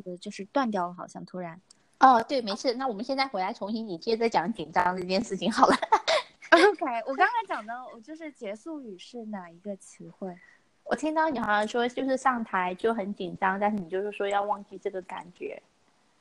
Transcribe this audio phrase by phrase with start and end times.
[0.00, 1.60] 的就是断掉了，好像突然。
[1.98, 2.74] 哦，对，没事。
[2.74, 5.74] 那我们现在回来重新，你接着讲紧张这件事情好了。
[6.50, 10.36] OK，我刚才讲的，我就是结束语是哪一个词汇？
[10.84, 15.62] 我听到你好像说就是上台就很紧张，但是你就是说要忘记这个感觉。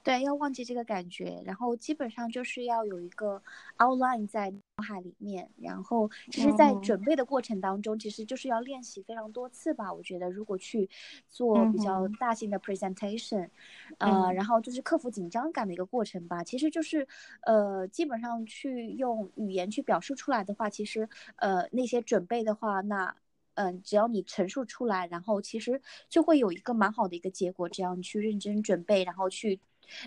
[0.02, 3.42] 对，要忘记这个感觉，然后基本上就是要有一个
[3.78, 9.94] outline 在脑海里面，然后其实，在准备的过程当中，其实就是要练习非常多次吧。
[9.94, 10.90] 我觉得，如果去
[11.28, 13.50] 做比较大型的 presentation，
[13.98, 16.44] 呃，然后就是克服紧张感的一个过程吧。
[16.44, 17.06] 其实就是，
[17.42, 23.14] 呃，基本上去用语言去表述出来的话，其实，呃，那些准备的话，那，
[23.56, 27.68] 嗯，只要你陈述出来，然后其实就会有一个蛮好的一个结果。
[27.68, 29.60] 只要你去认真准备，然后去。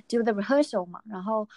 [0.09, 1.49] Do the rehearsal 嘛，然后，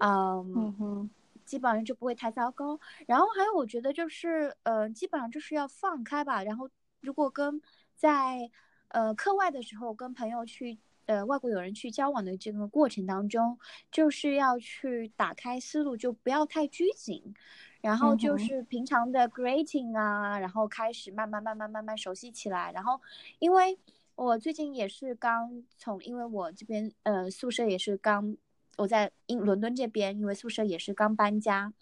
[0.00, 1.08] 嗯，
[1.44, 2.78] 基本上就不会太糟糕。
[3.06, 6.42] 然后还有，我觉得就是，呃，基本上就是要放开吧。
[6.42, 6.68] 然后，
[7.00, 7.60] 如果跟
[7.96, 8.50] 在
[8.88, 13.58] 呃课外的时候跟朋友去，呃，外国友人去交往的这个过程当中，
[13.90, 17.34] 就是要去打开思路，就不要太拘谨。
[17.80, 22.72] 然后就是平常的 greeting 啊，然后开始慢慢慢慢慢慢熟悉起来。
[22.72, 23.00] 然后，
[23.38, 23.78] 因为。
[24.22, 28.36] 我最近也是刚从，因为我这边呃宿舍也是刚，
[28.76, 31.72] 我在英伦敦这边，因为宿舍也是刚搬家，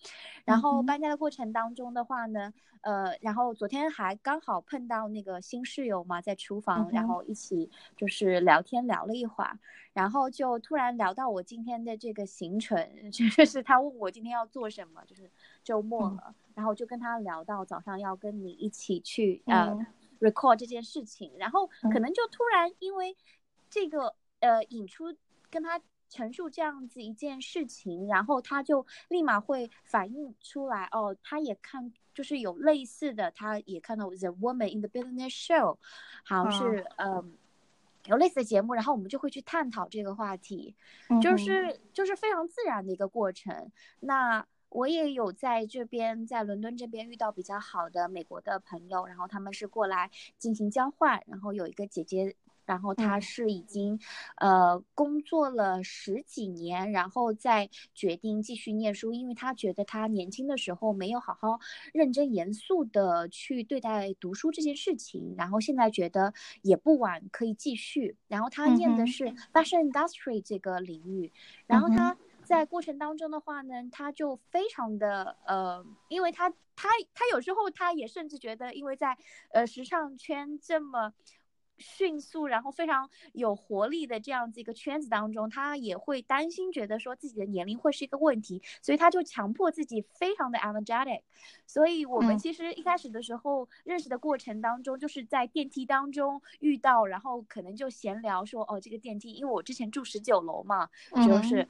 [0.46, 9.58] 然后搬家的过程当中的话呢，呃，然后昨天还刚好碰到那个新室友嘛，在厨房，然后一起就是聊天聊了一会儿，
[9.92, 15.30] 然后就突然聊到我今天的这个行程， 就是他问我今天要做什么，就是
[15.62, 19.86] 周末了，然后就跟他聊到早上要跟你一起去呃。
[20.20, 23.16] Record 这件事情，然后可能就突然因为
[23.68, 25.14] 这个呃引出
[25.50, 35.78] 跟他陈述这样子一件事情，然后他就立马会反映出来哦，他也看就是有类似的，他也看到 The Woman in the Business Show，
[36.24, 37.38] 好像是嗯
[38.06, 40.74] 有类似的节目，然后我们就会去探讨这个话题，
[41.22, 43.70] 就是就是非常自然的一个过程。
[44.00, 53.98] 那我也有在这边，在伦敦这边遇到比较好的美国的朋友，然后他们是过来进行交换，然后有一个姐姐，然后她是已经，
[54.36, 61.58] 呃，工作了十几年，然后再决定继续念书，因为她觉得她年轻的时候没有好好
[61.92, 66.32] 认真严肃的去对待读书这件事情，然后现在觉得
[66.62, 68.16] 也不晚，可以继续。
[68.28, 71.32] 然后她念的是 fashion industry 这个领域，
[71.66, 72.16] 然后她。
[72.50, 79.16] 在过程当中的话呢，他就非常的呃，因为他他他有时候他也甚至觉得，因为在
[79.52, 81.12] 呃时尚圈这么。
[81.82, 91.22] 迅速，然后非常有活力的这样子一个圈子当中，他也会担心，觉得说自己的年龄会是一个问题，所以他就强迫自己非常的 energetic。
[91.66, 100.86] 所以我们其实一开始的时候认识的过程当中，就是在电梯当中遇到，然后可能就闲聊说，哦，这个电梯，因为我之前住十九楼嘛，
[101.26, 101.66] 就是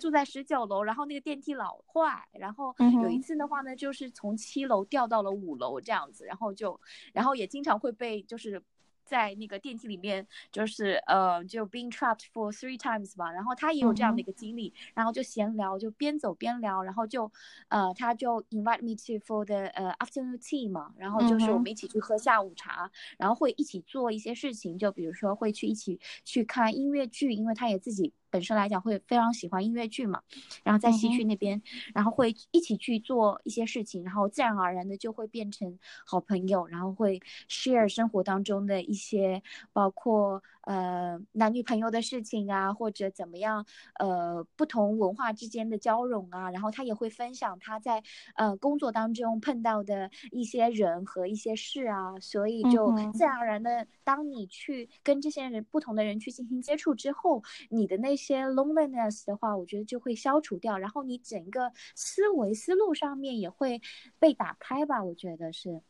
[0.00, 6.80] 住在十九楼，然后那个电梯老坏，然后有一次的话呢，就是从七楼掉到了五楼这样子，然后就，
[7.12, 8.62] 然后也经常会被就是。
[9.04, 13.30] 在那个电梯里面，就是呃，就 being trapped for three times 吧。
[13.30, 17.30] 然后他也有这样的一个经历，然后就闲聊，就边走边聊，然后就
[17.68, 20.94] 呃，他就 invite me to for the 呃 afternoon tea 嘛。
[20.96, 28.14] 然后就是我们一起去喝下午茶，然后会一起做一些事情，就比如说会去一起去看音乐剧，因为他也自己。
[28.32, 30.22] 本身来讲会非常喜欢音乐剧嘛，
[30.64, 31.62] 然后在西区那边，
[31.94, 43.64] 然后会一起去做一些事情，然后自然而然的就会变成好朋友，然后会 share 生活当中的一些，包括呃男女朋友的事情啊，或者怎么样，
[43.98, 48.02] 呃不同文化之间的交融啊，然后他也会分享他在
[48.36, 63.80] 呃工作当中碰到的一些人和一些事啊，所以就自然而然的，当你去跟这些人不同的人去进行接触之后，你的那些 loneliness 的话，我觉得就会消除掉，然后你整个思维思路上面也会
[64.18, 65.02] 被打开吧。
[65.02, 65.82] 我觉得是，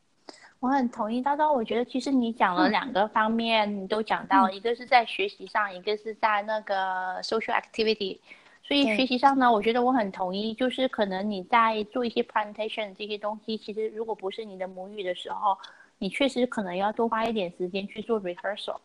[0.60, 1.52] 我很同意叨叨。
[1.52, 8.18] 我觉得其实你讲了两个方面，你都讲到，一个是在学习上，一个是在那个 social activity。
[8.64, 15.58] 所以学习上呢，我觉得我很同意，就是可能你在做一些 presentation 这些东西，其实如果不是你的母语的时候，
[15.98, 18.76] 你确实可能要多花一点时间去做 rehearsal。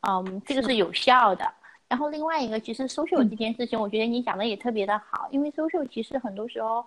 [0.00, 1.50] 嗯，这个是有效的。
[1.88, 6.84] 然后另外一个，其实 social 这件事情，我觉得你讲的也特别的好，因为 social 其实很多时候，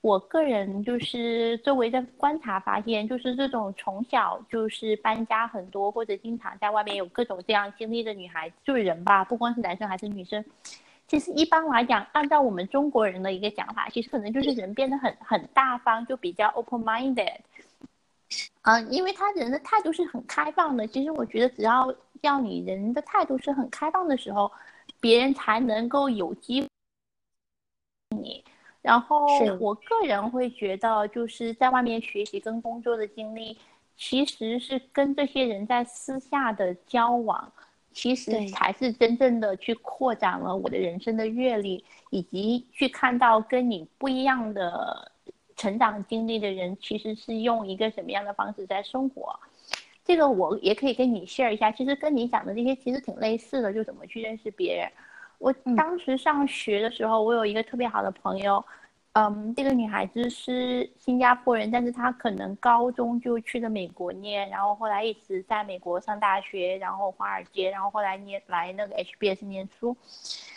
[0.00, 10.44] 我个人就是周围的观察发现，就是这种从小就是搬家很多，或者经常在外面有各种这样经历的女孩，就是人吧，不光是男生还是女生，
[11.08, 17.38] 其实一般来讲，按照我们中国人的一个讲法，其实可能就是人变得很很大方，就比较 open minded。
[18.62, 20.86] 嗯，因为他人的态度是很开放的。
[20.86, 24.50] 其实我觉得，只要要你人的态度是很开放的时候，
[25.00, 26.68] 别人才能够有机会
[28.16, 28.44] 你。
[28.88, 29.26] 然后
[29.60, 33.54] 我个人会觉得，就是在外面学习跟工作的经历，
[33.98, 37.52] 其实是跟这些人在私下的交往，
[37.92, 45.12] 其实才是真正的去扩展了我的人生的阅历，以及去看到跟你不一样的
[45.54, 49.38] 成长经历的人，其实是用一个什么样的方式在生活。
[50.02, 54.90] 这个我也可以跟你 share 一下，其实跟你讲的这些其实挺类似的，就怎么去认识别人。
[55.38, 58.64] 我当时上学的时候，我有一个特别好的朋友，
[59.12, 69.96] 嗯，这个女孩子是新加坡人，但是她可能高中就去了美国念，然后后来一直在美国上大学，然后华尔街，然后后来念来那个 HBS 念书。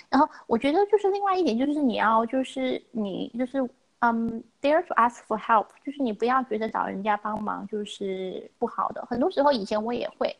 [0.09, 3.61] 然后我觉得就是另外一点就是你要就是你就是
[3.99, 10.35] 嗯，dare to ask for help，就是你不要觉得找人家帮忙就是不好的，很多时候以前我也会，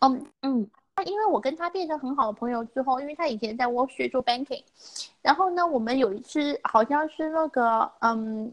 [0.00, 0.70] 嗯嗯。
[1.04, 4.62] 因为我跟他变成很好的朋友之后，因为他以前在 Wall Street 做 banking，
[5.22, 8.52] 然后呢，我们有一次好像是那个嗯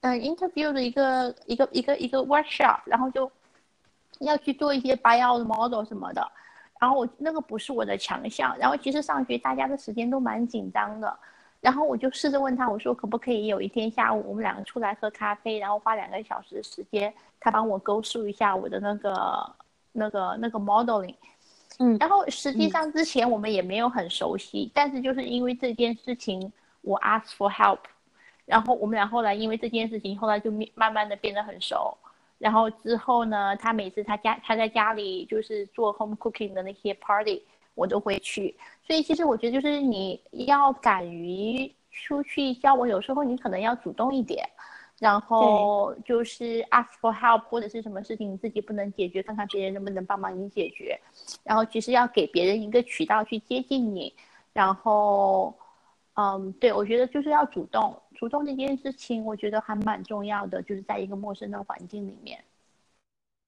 [0.00, 3.30] 嗯 interview 的一个一个一个一个 workshop，然后就
[4.20, 6.26] 要去做一些 buyout model 什么的，
[6.80, 11.18] 然后我那个不是我的强项，然后其实上学大家的时间都蛮紧张的，
[11.60, 19.56] 然后我就试着问他，我说可不可以有一天下午我们两个出来喝咖啡，然后花两个小时的时间，他帮我勾述一下我的那个
[19.92, 21.14] 那个那个 modeling。
[21.78, 27.80] 嗯，然后实际上之前我们也没有很熟悉，但是就是因为这件事情，我 ask for help，
[28.46, 31.96] 然后我们俩后来因为这件事情，后来就慢慢的变得很熟。
[32.38, 37.42] 然后之后呢，他每次他家他在家里就是做 home cooking 的那些 party，
[37.74, 38.54] 我都会去。
[38.86, 44.46] 所以其实我觉得就是你要敢于出去交往，有时候你可能要主动一点。
[45.00, 50.98] 然后就是 ask for help 或者是什么事情你自己不能解决，看看别人能不能帮忙你解决。
[51.42, 54.14] 然后其实要给别人一个渠道去接近你。
[54.52, 55.52] 然后，
[56.14, 62.42] 嗯，对我觉得就是要主动，主动这件事情我觉得还蛮重要的，就是在一个陌生的环境里面。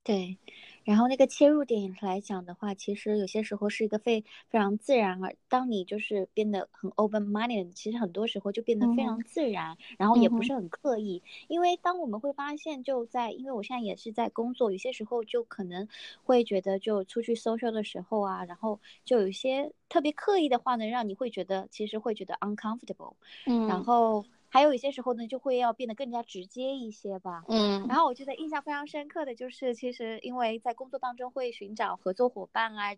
[0.03, 0.37] 对。
[0.87, 11.23] 然后那个切入点来讲的话，其实有些时候是一个非非常自然而当你就是变得很 open minded，其实很多时候就变得非常自然，然后也不是很刻意。
[11.49, 15.89] 因为当我们会发现，就在因为我现在也是在工作，有些时候就可能
[16.23, 23.15] 会觉得，就出去 social 的时候啊，然后就有一些特别刻意的话呢，让你会觉得其实会觉得 uncomfortable。
[23.47, 24.25] 嗯，然后。
[24.57, 27.45] 还有一些时候呢，就会要变得更加直接一些吧。
[27.47, 32.97] 嗯，然后我觉得印象非常深刻的就是，其实因为在工作当中会寻找合作伙伴啊，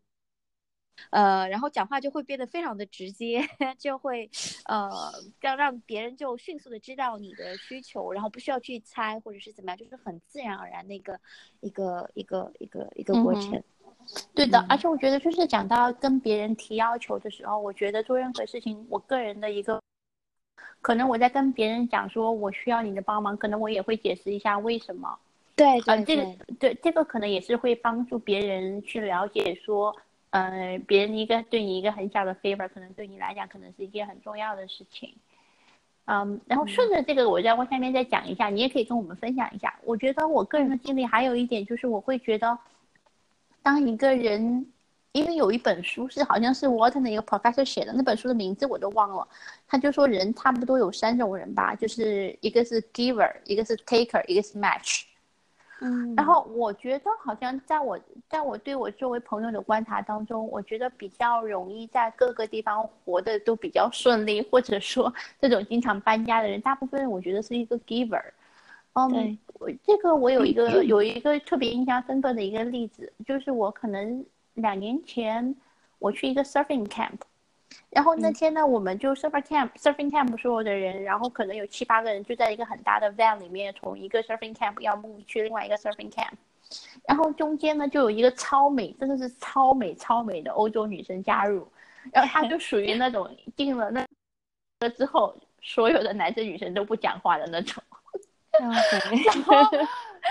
[1.11, 3.41] 呃，然后讲话就会变得非常的直接，
[3.77, 4.31] 就会
[4.67, 4.89] 呃，
[5.41, 11.19] 要让别人就迅速的知道你的需求，然后不需要去猜或者是怎么样，就是很自然而然的一个
[11.59, 13.61] 一个一个一个一个过程。
[14.33, 19.83] 对的，而且我觉得就是讲到跟别人提要求的时候，我觉得做任何事情，我个人的一个。
[20.81, 25.19] 可能我在跟别人讲说我需要你的帮忙，可能我也会解释一下为什么。
[25.57, 26.27] 对，啊，这个
[26.61, 29.95] 对这个可能也是会帮助别人去了解说，
[30.31, 35.13] 呃，别人一个对你一个很小的 favor，可能对你来讲可能是一件很重要的事情。
[36.05, 39.75] 嗯，然后顺着这个，我再往下面再讲一下，你也可以跟我们分享一下。
[39.85, 42.59] 我觉得我个人的经历还有一点就是，我会觉得，
[43.63, 44.65] 当一个人。
[45.19, 49.27] 因为有一本书是好像是 Wharton 的一个 professor 写的，那本书的名字我都忘了。
[49.67, 55.03] 他就说人差不多有三种人吧，就是一个是 giver，一个是 taker，一个是 match。
[55.81, 56.15] 嗯。
[56.15, 57.99] 然后我觉得好像在我
[58.31, 68.23] 在我对我作为朋友的观察当中，我觉得比较容易在各个地方活的都比较顺利，或者说这种经常搬家的人，大部分我觉得是一个 giver。
[68.93, 74.25] 嗯，我这个我有一个 有一个特别印象深刻的一个例子，就是我可能。
[74.59, 75.55] 两年前，
[75.99, 77.19] 我去一个 surfing camp，
[77.91, 86.33] 然后那天呢，我们就 surfing camp surfing camp 所有的人，然后可能有七八个人就在一个很大的 van 里面，从一个 surfing camp 要 move 去另外一个 surfing camp，
[87.07, 91.67] 然后中间呢就有一个超美，真的是超美超美的欧洲女生加入，
[92.13, 94.05] 然后她就属于那种进了那
[94.81, 97.83] 了之后，所有的男生女生都不讲话的那种，
[98.61, 98.73] 然
[99.45, 99.55] 后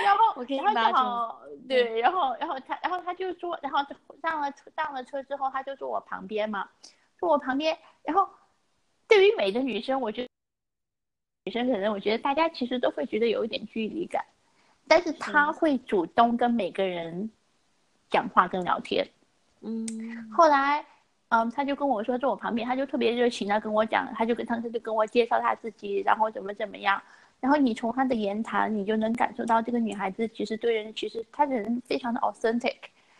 [0.03, 1.41] 然后然后正好。
[1.67, 3.79] 对，然后，然后他，然后他就坐，然后
[4.21, 6.69] 上了上了车之后，他就坐我旁边嘛，
[7.19, 7.77] 坐我旁边。
[8.03, 8.29] 然后，
[9.07, 10.29] 对于每个女生，我觉得
[11.45, 14.23] 女生可能我觉得大家其实都会觉得有一点距离感，
[14.87, 17.29] 但是他会主动跟每个人
[18.09, 19.05] 讲话跟聊天。
[19.61, 20.31] 嗯。
[20.31, 20.85] 后来，
[21.29, 27.01] 嗯，他就跟我说坐我旁边，他就特别热情的跟我讲，他就跟当时就跟我介绍他自己，然后怎么怎么样。
[27.39, 32.75] 然后你从她的言谈，你就能感受到这个女孩子其实对人，其实她人非常的 authentic，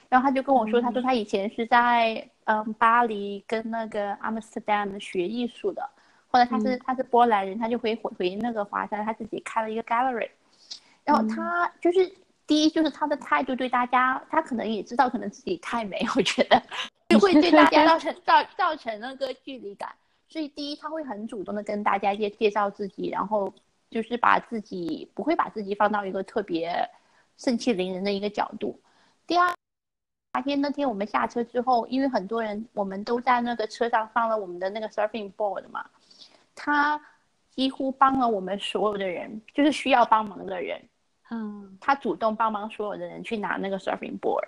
[0.09, 5.87] 然后她就跟我说，他说她以前是在嗯巴黎跟那个阿姆斯特丹学艺术的，
[6.29, 10.29] 后来她是他是波兰人，她就回回回那个华山，她自己开了一个 gallery。
[11.03, 12.11] 然后她就是
[12.45, 16.61] 第一就是她的态度对大家，她可能也知道可能自己太美，我觉得
[17.09, 19.89] 就会对大家造成 造造成那个距离感。
[20.29, 23.53] 所以第一他会很主动的跟大家介介绍自己，然后
[23.89, 26.89] 就是把自己不会把自己放到一个特别
[27.37, 28.79] 盛气凌人的一个角度。
[29.25, 29.53] 第二。
[30.33, 35.83] 那天那天我们下车之后，因为很多人我们都在那个车上放了我们的那个 surfing board 嘛，
[36.53, 37.01] 他
[37.49, 40.79] 几乎帮了我们所有的人，就是需要帮忙的人，
[41.31, 44.47] 嗯，他主动帮忙所有的人去拿那个 surfing board。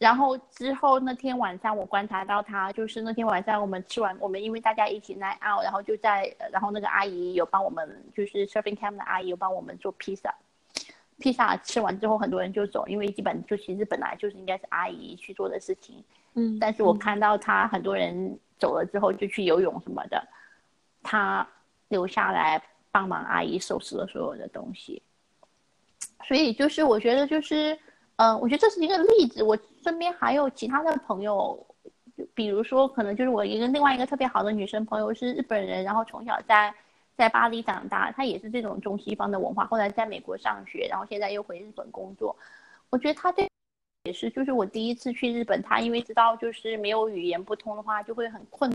[0.00, 10.34] 然后之后那天晚上我观察到他，就是那天晚上我们吃完，我们因为大家一起 night out，然后就在，然后那个阿姨有帮我们，就是 serving camp 的阿姨有帮我们做披萨。
[11.18, 16.02] 披萨吃完之后，很多人就走，因为基本就其实本来就是应该是阿姨去做的事情，
[16.32, 16.58] 嗯。
[16.58, 20.26] 但是我看到他很多人走了之后就去游泳什么的，
[21.02, 21.46] 他
[21.88, 22.58] 留下来
[22.90, 25.02] 帮忙阿姨收拾了所有的东西。
[26.26, 27.78] 所以就是我觉得就是，
[28.16, 29.42] 嗯，我觉得这是一个例子。
[29.42, 31.66] 我身边还有其他的朋友，
[32.34, 36.74] 比如说可能就是我一个另外一个特别好的女生朋友是日本人，然后从小在。
[37.16, 39.66] 在巴黎长大，她也是这种中西方的文化。
[39.66, 42.34] 后来在美国上学，然后现在又回日本工作。
[42.88, 43.46] 我觉得他对
[44.04, 48.74] 也是，就是我第一次去日本，他因为知道就是没有语言不通的话就会很困，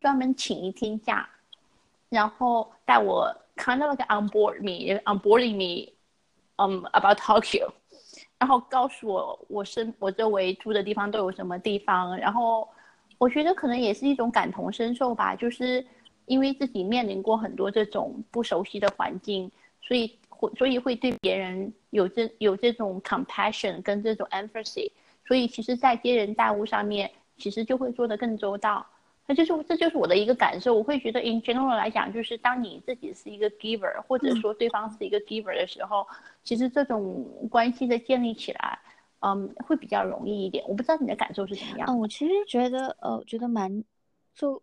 [0.00, 1.28] 专门请一天假，
[2.08, 5.92] 然后带我 kind of like on board me on boarding me
[6.56, 7.70] um about Tokyo，
[8.40, 12.68] 然后告诉我我身我周围住的地方都有什么地方，然后
[13.18, 15.86] 我觉得可能也是一种感同身受吧，就是。
[16.26, 19.50] 因为自己面临过很多这种不熟悉的环境，
[19.82, 24.88] 所以会所以会对别人有这有这种 compassion 跟这种 empathy，
[25.26, 28.86] 所以其实，在接人待物上面，其实就会做得更周到。
[29.30, 30.74] 那就是这就是我的一个感受。
[30.74, 36.04] 我会觉得，in general 来讲，就是当你自己是一个 giver，或者说对方是一个 giver 的时候，
[36.42, 38.76] 其实这种关系的建立起来，
[39.20, 40.64] 嗯，会比较容易一点。
[40.66, 41.86] 我不知道你的感受是怎么样。
[41.88, 43.84] 嗯，我其实觉得，呃，觉得蛮
[44.34, 44.60] 就。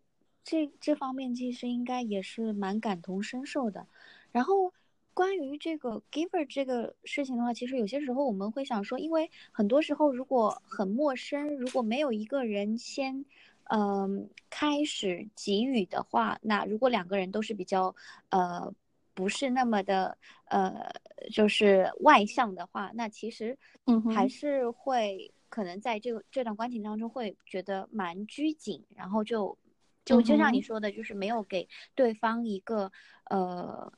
[0.50, 3.86] 这这方面其实应该也是蛮感同身受的。
[4.32, 4.72] 然后
[5.14, 13.26] 关于这个 giver 这个事情的话，其实有些时候我们会想说，因为很多时候如果很陌生，如果没有一个人先，
[13.70, 17.96] 嗯，开始给予的话，那如果两个人都是比较，
[18.30, 18.74] 呃，
[19.14, 20.92] 不是那么的，呃，
[21.32, 29.58] 就是外向的话，那其实，嗯，还是会可能在这个这段关系当中会觉得蛮拘谨，然后就。
[30.06, 32.90] 就就像你说的，就是没有给对方一个，
[33.26, 33.92] 呃，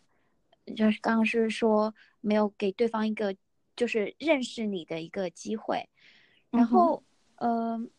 [0.76, 3.36] 就是刚刚是说没有给对方一个，
[3.76, 5.88] 就是认识你的一个机会。
[6.50, 7.04] 然后，
[7.36, 7.92] 嗯，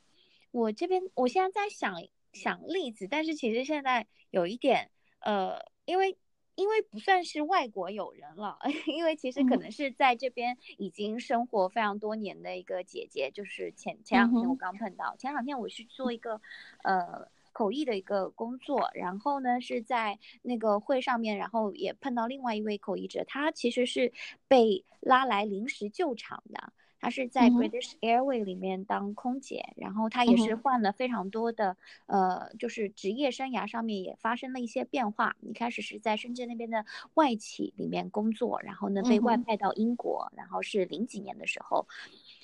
[0.50, 1.94] 我这边我现在在想
[2.32, 4.90] 想例子，但是其实现在有一点，
[5.20, 6.16] 呃，因为
[6.54, 16.40] 因为不算是外国友人了， 因为其实可能是在这边已经生活非常多年的一个姐姐，就是前前两天我刚碰到，前两天我去做一个，
[16.84, 17.28] 呃。
[17.52, 24.12] 口译的一个工作，然后呢是在那个会上面，然后也碰到另外一位口译者，他其实是
[24.46, 31.76] 被拉来临时救场的，他是在 British Airways 里面当空姐，然后他也是换了非常多的，
[32.06, 35.34] 呃，就是职业生涯上面也发生了一些变化。
[35.40, 41.88] 一开始是在深圳那边的外企里面工作，然后呢被外派到英国，然后是零几年的时候，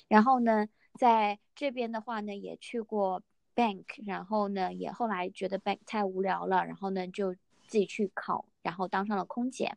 [0.07, 3.21] 然后呢在这边的话呢也去过。
[3.57, 9.75] bank，然后呢，也后来觉得 bank 太无聊了，然后呢就自己去考，然后当上了空姐。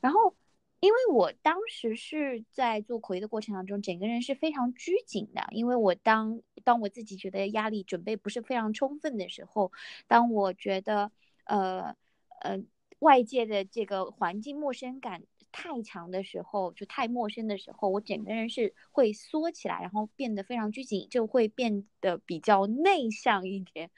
[0.00, 0.34] 然后，
[0.80, 9.72] 因为我当时是在做口译的过程当中，整个人是非常拘谨的，因为我当当我自己觉得压力准备不是非常充分的时候，
[10.06, 11.10] 当我觉得
[11.44, 11.94] 呃
[12.40, 12.60] 呃
[12.98, 15.22] 外界的这个环境陌生感。
[15.52, 23.90] 太强的时候，就太陌生的时候，我整个人是会缩起来，然后变得非常拘谨，就会变得比较内向一点。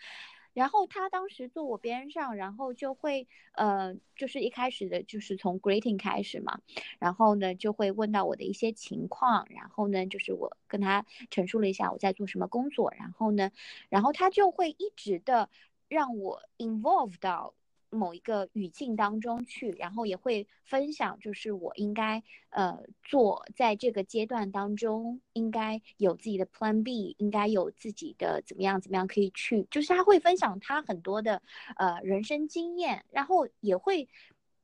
[0.59, 6.59] 然后他当时坐我边上，然后就会，呃，就是一开始的就是从 greeting 开始嘛，
[6.99, 13.53] 然后呢就会问到我的一些情况，然后呢就是我跟他陈述了一下我在做什么工作，然后呢，
[13.89, 15.49] 然后他就会一直的
[15.89, 17.55] 让我 involve 到。
[17.91, 31.43] 某一个语境当中去，然后也会分享，就是我应该呃做在这个阶段当中，应该有自己的 Plan B，应该有自己的怎么样怎么样可以去，就是他会分享他很多的
[31.77, 34.09] 呃人生经验，然后也会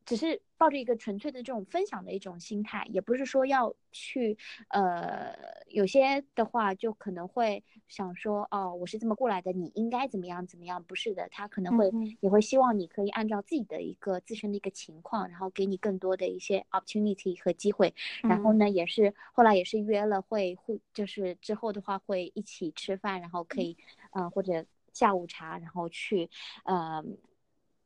[0.04, 4.36] 只是抱着一个纯粹的这种分享的一种心态，也不是说要去，
[4.68, 5.34] 呃，
[5.68, 10.82] 有些的话就可能会想说，哦，我是这么过来的，你应该怎么样怎么样？
[10.84, 17.94] 不是的，他可能会也会希望你可以按照自己的一个自身的一个情况，然后给你更多的一些 opportunity 和机会。
[18.22, 23.76] 然后呢，也是后来也是约了会互，就是之后的话会一起吃饭，然后可以，
[24.12, 26.28] 嗯，或者下午茶，然后去，
[26.64, 27.02] 呃。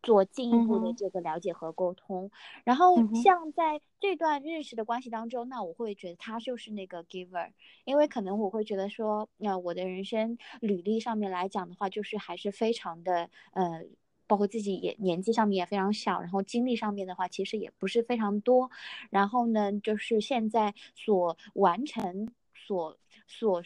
[0.02, 2.30] 做进一步的这个了解和沟通，
[2.64, 7.50] 然后像在这段认识的关系当中，那我会觉得他就是那个 giver，
[7.84, 13.84] 因为可能我会觉得说，那我的人生履历上面来讲的话，就是还是非常的呃，
[14.26, 18.70] 包括自己也年纪上面也非常小，然后经历上面的话其实也不是非常多，
[19.10, 23.62] 然后呢，就是现在所完成所所。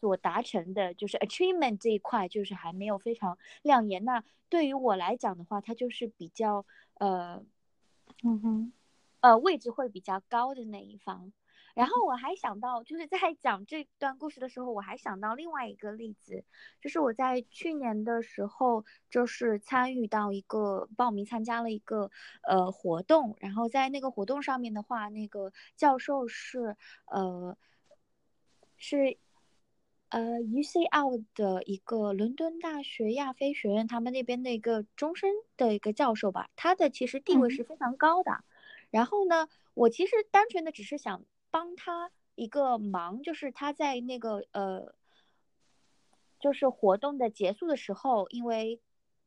[0.00, 4.04] 所达成的就是 achievement 这一块，就是还没有非常亮眼。
[4.04, 7.42] 那对于我来讲的话，它就是比较呃，
[8.22, 8.72] 嗯哼，
[9.20, 11.32] 呃，位置会比较高的那一方。
[11.74, 16.44] 然后我还想到，就是在 讲这段故事的时候，我还想到另外一个例子，
[16.80, 22.10] 就是我在去年的时候，就是参与到一个报名参加了一个
[22.42, 26.76] 呃活动，然后在那个活动上面的话，那个教授是
[27.06, 27.56] 呃
[28.76, 29.18] 是。
[30.08, 38.44] 呃，UCL 的一个伦敦大学亚非学院，他们那边的一个终身的一个教授吧，他的其实地位是非常高的。
[38.90, 44.94] 然后呢，我其实单纯的只是想帮他一个忙，就是他在那个呃，
[46.38, 48.80] 就是活动的结束的时候，因为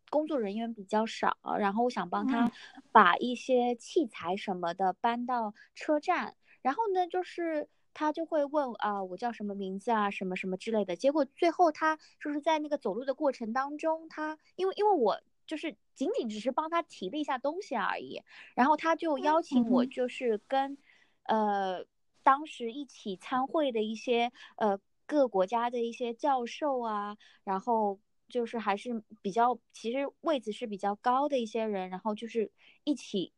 [0.09, 2.49] 工作人员比较少，然后我想帮他
[2.93, 6.37] 把一些器材什么的搬到车站。
[6.61, 7.67] 然后呢，就是。
[7.93, 10.95] 他就会问啊，我叫什么名字啊，什么什么之类的。
[10.95, 18.21] 结果最后他就是在那个走路的过程当中，他因为因为我就是仅仅只是帮他提了一下东西而已，
[18.55, 20.77] 然后他就邀请我就是跟，
[21.23, 21.85] 呃，
[22.23, 32.51] 当时一起参会的一些呃各国家的一些教授啊，然后就是还是比较其实位子是比较高的一些人，然后就是
[32.83, 33.33] 一起。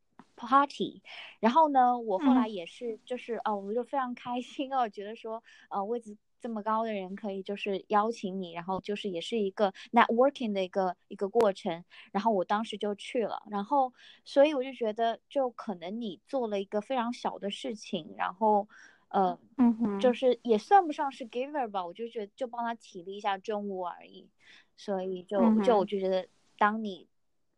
[0.48, 1.02] Party，
[1.40, 13.94] 然后呢，我后来也是，就是哦，我就非常开心哦，觉得说，呃，位置这么高的人可以就是邀请你，然后就是也是一个 networking 的一个一个过程，然后我当时就去了，然后
[14.26, 18.68] 所以我就觉得，就可能你做了一个非常小的事情，然后，
[19.10, 24.28] 呃，嗯哼，就是也算不上是 giver 吧，我就觉得就帮他提了一下重物而已，
[24.76, 26.28] 所以就就我就觉得，
[26.58, 27.08] 当你，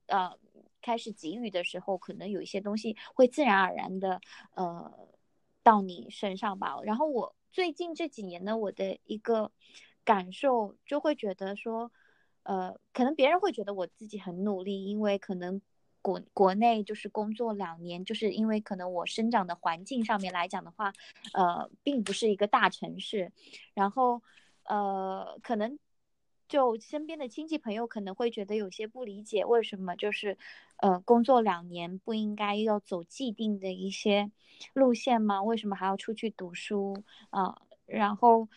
[0.08, 0.38] 呃。
[0.84, 4.22] 开始给予的时候，可能有一些东西会自然而然的，
[4.54, 5.10] 呃，
[5.64, 6.78] 到你身上吧。
[6.84, 9.52] 然后我最近这几年呢，我的一个
[10.04, 11.92] 感受就会觉得说，
[12.44, 15.62] 呃，可能别人会觉得我自己很努力，因为可能
[16.02, 20.94] 国国内就是工作两年，就是因为可能我生长的环境上面来讲的话，
[21.34, 23.32] 呃，并不是一个大城市，
[23.74, 24.22] 然后，
[24.66, 25.80] 呃，可能。
[26.54, 30.38] 就身边的亲戚朋友可能会觉得有些不理解，为什么就是，
[30.78, 34.30] 呃，工作两年不应该要走既定的一些
[34.76, 35.42] 路线吗？
[35.42, 37.60] 为什么还要出去读书啊？
[37.88, 38.48] 然后，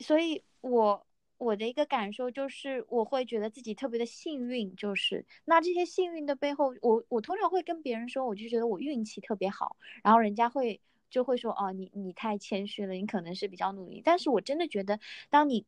[0.00, 1.06] 所以我
[1.38, 14.98] 我的一个感受就是，我会觉得自己特别的幸运，就是那这些幸运的背后，我我通常会跟别人说，我就觉得我运气特别好，然后人家会就会说，哦，你你太谦虚了，你可能是比较努力，但是我真的觉得，
[15.30, 15.64] 当你。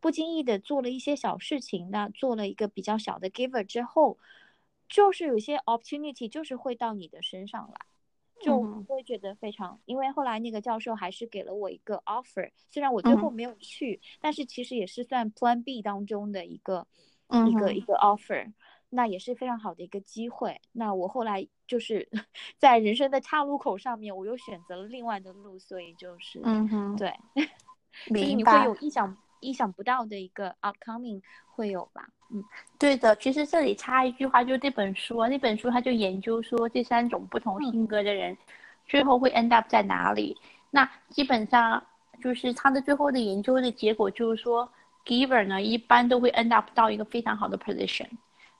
[0.00, 4.18] 不经意的做了一些小事情，那做了一个比较小的 giver 之后，
[4.88, 7.86] 就是有些 opportunity 就是会到你的身上来，
[8.40, 9.80] 就会觉得非常。
[9.84, 16.86] 因为后来那个教授还是给了我一个 offer，虽然我最后没有去，但是其实也是算 Plan B 当中的一个
[17.48, 18.52] 一个一个 offer，
[18.90, 20.60] 那也是非常好的一个机会。
[20.72, 22.08] 那我后来就是
[22.58, 27.12] 在人生的岔路口上面，我又选择了另外的路，所以就是嗯哼，对，
[28.08, 29.16] 所以你会有意想。
[29.44, 31.20] 意想不到的一个 upcoming
[31.54, 32.08] 会有吧？
[32.30, 32.42] 嗯，
[32.78, 33.14] 对的。
[33.16, 38.36] 其实这里插一句话，就这本书啊，那本书他就研究说这三种不同性格的人，
[38.86, 40.36] 最后会 end up 在哪里？
[40.70, 41.80] 那基本上
[42.22, 44.68] 就是他的最后的研究的结果就是说
[45.04, 48.08] ，giver 呢一般都会 end up 到一个非常好的 position，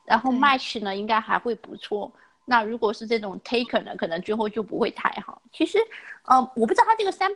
[0.04, 2.12] 然后 match 呢应该还会不错。
[2.44, 5.40] 那如果是这种 taker 呢，可能最后就不会太好。
[5.50, 5.78] 其实，
[6.24, 7.30] 呃，我不知道他这个三。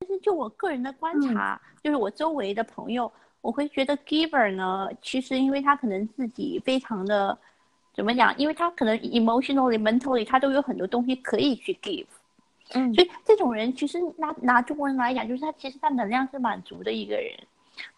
[0.00, 7.36] 其实就我个人的观察，就是我周围的朋友，我会觉得 giver 呢，其实因为他可能自己非常的
[7.94, 12.06] 怎么讲，因为他可能 emotionally、mentally 他都有很多东西可以去 give，
[12.74, 17.32] 嗯，所以这种人其实拿拿中国人来讲，就是他其实他能量是满足的一个人。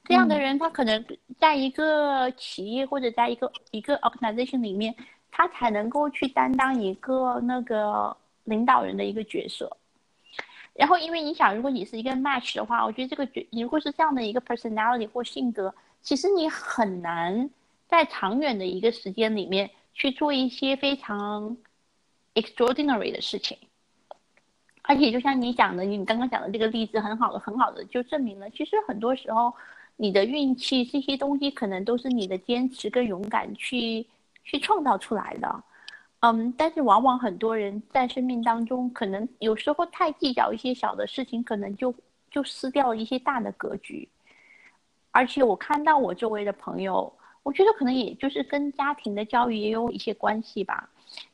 [0.05, 1.05] 这样的人，他可能
[1.39, 4.95] 在一个企业或者在一个一个 organization 里面，
[5.31, 9.75] 他才能够去担当一个那个领导人的一个角色。
[10.75, 17.51] 然后，因为你想，如果你是一个 match 的话，我觉得这个角如果是这样的一个 personality 或性格，其实你很难
[17.89, 21.57] 在长远的一个时间里面去做一些非常
[22.35, 23.59] extraordinary 的事情。
[24.83, 29.53] 而且，就像你讲的，你刚刚讲的这个例子，很好的，很好的，就证明了，其实很多时候，
[29.97, 34.07] 你的运气这些东西，可能都是你的坚持跟勇敢去
[34.45, 35.65] 去创造出来的。
[36.23, 41.95] 嗯，但是往往很多人在生命当中，可能有时候太计较一些小的事情，可能就
[42.31, 44.07] 就失掉了一些大的格局。
[45.13, 47.11] 而且我看到我周围的朋友，
[47.43, 50.91] 我觉得可能也就是跟家庭的教育也有一些关系吧。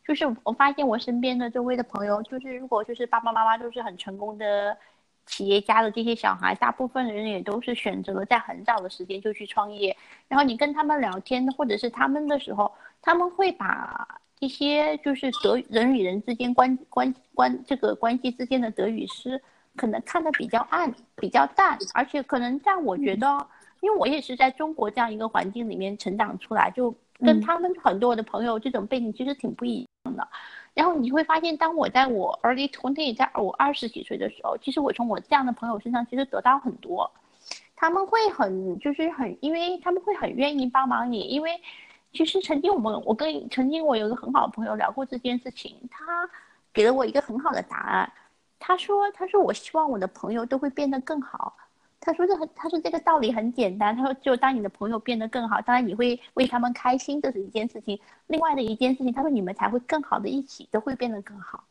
[0.07, 4.79] 就是我发现我身边的周围的朋友，就是如果就是爸爸妈妈都是很成功的
[5.27, 9.97] 企业家的这些小孩，大部分人也都是选择了在很早的时间就去创业。
[10.29, 12.73] 然后你跟他们聊天或者是他们的时候，
[13.03, 14.21] 他们会把。
[14.41, 19.41] 一些就是德人与人之间关关关这个关系之间的得与失，
[19.75, 23.27] 可能看得比较暗、比较淡，而且可能在我觉得，
[23.81, 30.29] 因为我也是在中国这样一个环境里面成长出来，就跟他们很多的朋友这种背景其实挺不一样的。
[30.75, 37.11] 然后你会发现，当我在我 early twenty，在我二十几岁的时候，其实我从我这样的朋友身上其实得到很多，
[37.75, 41.59] 他们会很就是很，因为他们会很愿意帮忙你，因为。
[42.17, 46.29] 其实曾经我们，我跟曾经我有一个很好的朋友聊过这件事情，他
[46.73, 48.11] 给了我一个很好的答案。
[48.59, 51.55] 他说：“他说我希望我的朋友都会变得更好。
[52.01, 53.95] 他说这很，他说这个道理很简单。
[53.95, 58.01] 他说，就当你的朋友变得更好，当然你会为他们开心，这是一件事情。
[58.29, 61.65] 另外的一件事情，他说你们才会更好的一起，都会变得更好。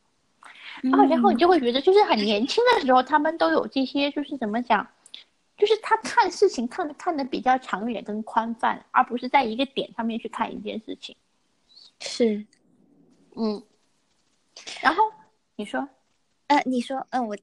[0.91, 4.86] 啊，然后你就会觉得，就是很年轻的时候，他们都有这些，就是怎么讲？”
[5.57, 11.15] 就是他看事情看的看的比较长远跟宽泛，而不是在一个点上面去看一件事情。
[11.99, 12.45] 是，
[13.35, 13.63] 嗯。
[14.81, 15.03] 然后
[15.55, 15.87] 你说，
[16.47, 17.37] 呃，你说，嗯，我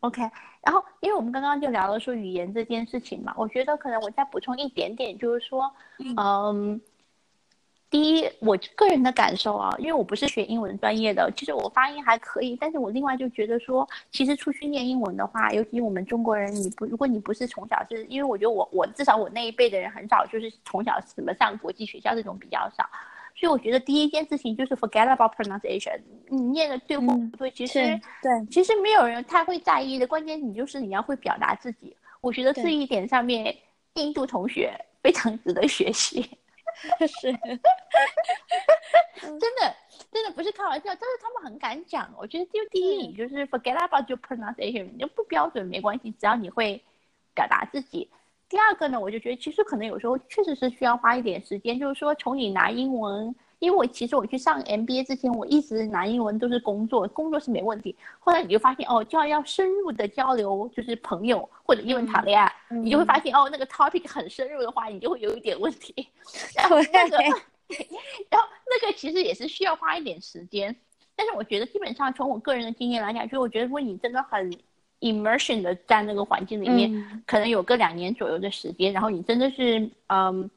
[0.00, 0.22] ，OK。
[0.62, 5.72] 然后，因为我们刚刚就聊了说语言这件事情嘛，我觉得可能我再补充一点点，就是说，
[6.16, 6.80] 嗯。
[7.92, 22.88] 第一，我个人的感受啊，因为我不是学英文专业的，其实我发音还可以，但是我另外就觉得说，其实出去念英文的话，尤其我们中国人，你不如果你不是从小是，因为我觉得我我至少我那一辈的人很少就是从小什么上国际学校这种比较少，
[23.36, 26.00] 所以我觉得第一件事情就是 forget about pronunciation，
[26.30, 27.78] 你念的对或不对，其实
[28.22, 33.54] 对，其实没有人太会在意的，关键你就是你要会表达自己，我觉得这一点上面，
[33.96, 36.26] 印度同学非常值得学习。
[37.06, 37.32] 是，
[39.20, 39.76] 真的，
[40.10, 42.12] 真的不是开玩笑，但是他们很敢讲。
[42.18, 46.82] 我觉得就第一，你就是 forget about your pronunciation，你就不标准没关系，只要你会
[47.34, 48.10] 表达自己。
[48.48, 53.34] 第二个呢，我就觉得其实可能有时候确实是需要花一点时间，就是说从你拿英文。
[53.62, 57.94] 因为我其实我去上 MBA 之前，我一直拿英文都是工作，工作是没问题。
[58.18, 65.94] 后来你就发现哦，就要要深入的交流，就是朋友或者英文谈恋爱，你就会发现哦，那个 topic 很深入的话，你就会有一点问题。
[66.58, 67.16] 然后那个，
[68.28, 70.74] 然后那个其实也是需要花一点时间。
[71.14, 74.52] 但是我觉得基本上从我个人的经验来讲，就我觉得如果你真的很
[74.98, 80.50] immersion 的在那个环境里面，可能有个两年左右的时间，然后你真的是嗯。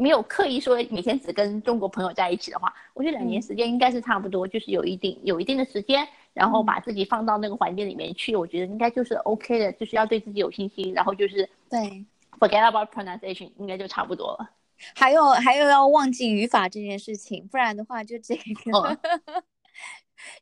[0.00, 12.06] 没有刻意说每天只跟中国朋友在一起的话，我觉得两年时间应该是差不多，就是有一定有一定的时间，然后把自己放到那个环境里面去，我觉得应该就是 OK 的，就是要对自己有信心，然后就是对
[12.38, 14.48] forget about pronunciation，应该就差不多了。
[14.94, 18.96] 还有还有要忘记语法这件事情，不然的话就这个。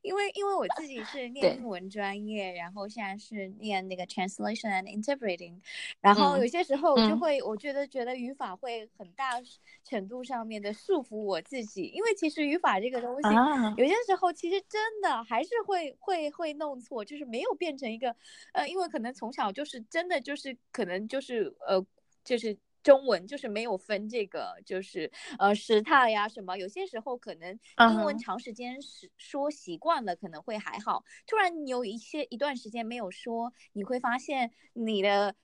[0.03, 1.57] 因为因为我自己是念。
[1.57, 5.55] 英文专业，然后现在是念那个 translation and interpreting，
[6.01, 9.41] 然后有些时候就会我觉得觉得语法会很大
[9.85, 13.29] 程度上面的束缚我自己，因为其实语法这个东西，
[13.77, 18.15] 有些时候其实真的还是会会会弄错，就是没有变成一个，
[18.53, 21.85] 呃，因为可能从小就是真的就是可能就是呃
[22.25, 22.57] 就是。
[22.87, 31.05] 中文就是没有分这个，就是呃时态呀什么，有些时候可能英文长时间是说习惯了，可能会还好。
[31.27, 35.35] 突然你有一些一段时间没有说，你会发现你的。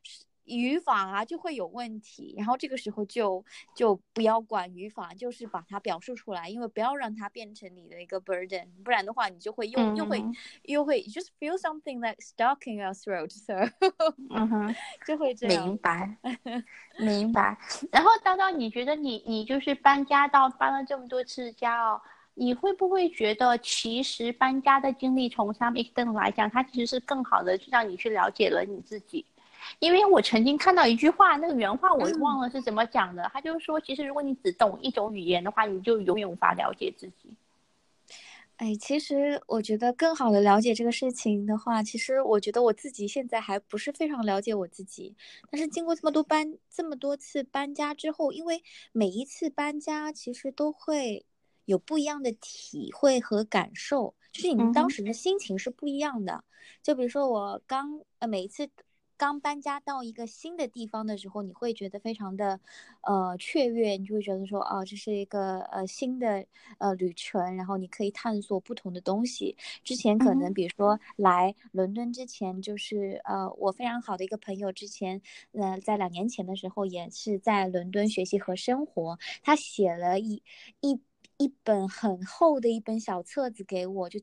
[0.44, 10.24] 语法啊就会有问题，然后这个时候就就不要管语法，就是把它表述出来，因为不要让它变成你的一个 burden，不然的话你就会又又会
[10.64, 13.54] 又会 just feel something like stuck in your throat，so，
[14.34, 14.74] 嗯哼，
[15.06, 15.66] 就会这样。
[15.66, 16.16] 明白，
[16.98, 17.56] 明白。
[17.90, 22.00] 然后叨叨，你觉得你你就是搬家到搬了这么多次家哦，
[22.34, 29.24] 你会不会觉得其实搬家的经历从 some extent 来讲，它其实是更好的，让你去了解了你自己。
[29.78, 33.28] 因为我曾经看到一句话，那个原话我忘了是怎么讲的。
[33.32, 37.30] 他就是说，其实如果你只懂一种语言的话，你就永远无法了解自己。
[38.56, 45.14] 哎，其实我觉得更好的了解这个事情的话，其实我觉得我自己现在还不是非常了解我自己。
[45.50, 51.24] 但是经过这么多搬这么多次搬家之后，因为每一次搬家其实都会
[51.64, 56.44] 有不一样的体会和感受，就是你们当时的心情是不一样的。
[56.82, 58.68] 就比如说我刚呃每一次。
[59.22, 62.58] 刚搬家到一个新的地方的时候，你会觉得非常的，
[63.02, 66.44] 呃，雀跃，你就会觉得说，哦，这是一个呃新的
[66.78, 69.56] 呃旅程，然后你可以探索不同的东西。
[69.84, 80.42] 之前可能比如说来伦敦之前，就是呃我非常好的一个朋友，之前呃在两年前的时候也是在伦敦学习和生活，他写了一
[80.80, 81.00] 一
[81.36, 84.18] 一本很厚的一本小册子给我，就。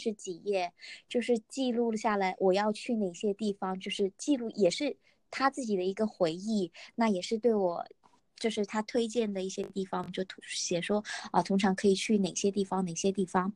[0.00, 0.72] 是几页，
[1.08, 4.96] 就是记录下来我要去哪些地方，就是记录也是
[5.30, 7.86] 他自己的一个回忆，那也是对我，
[8.36, 13.52] 就是他推荐的一些地方，就写说啊，通常可以去哪些地方，哪些地方。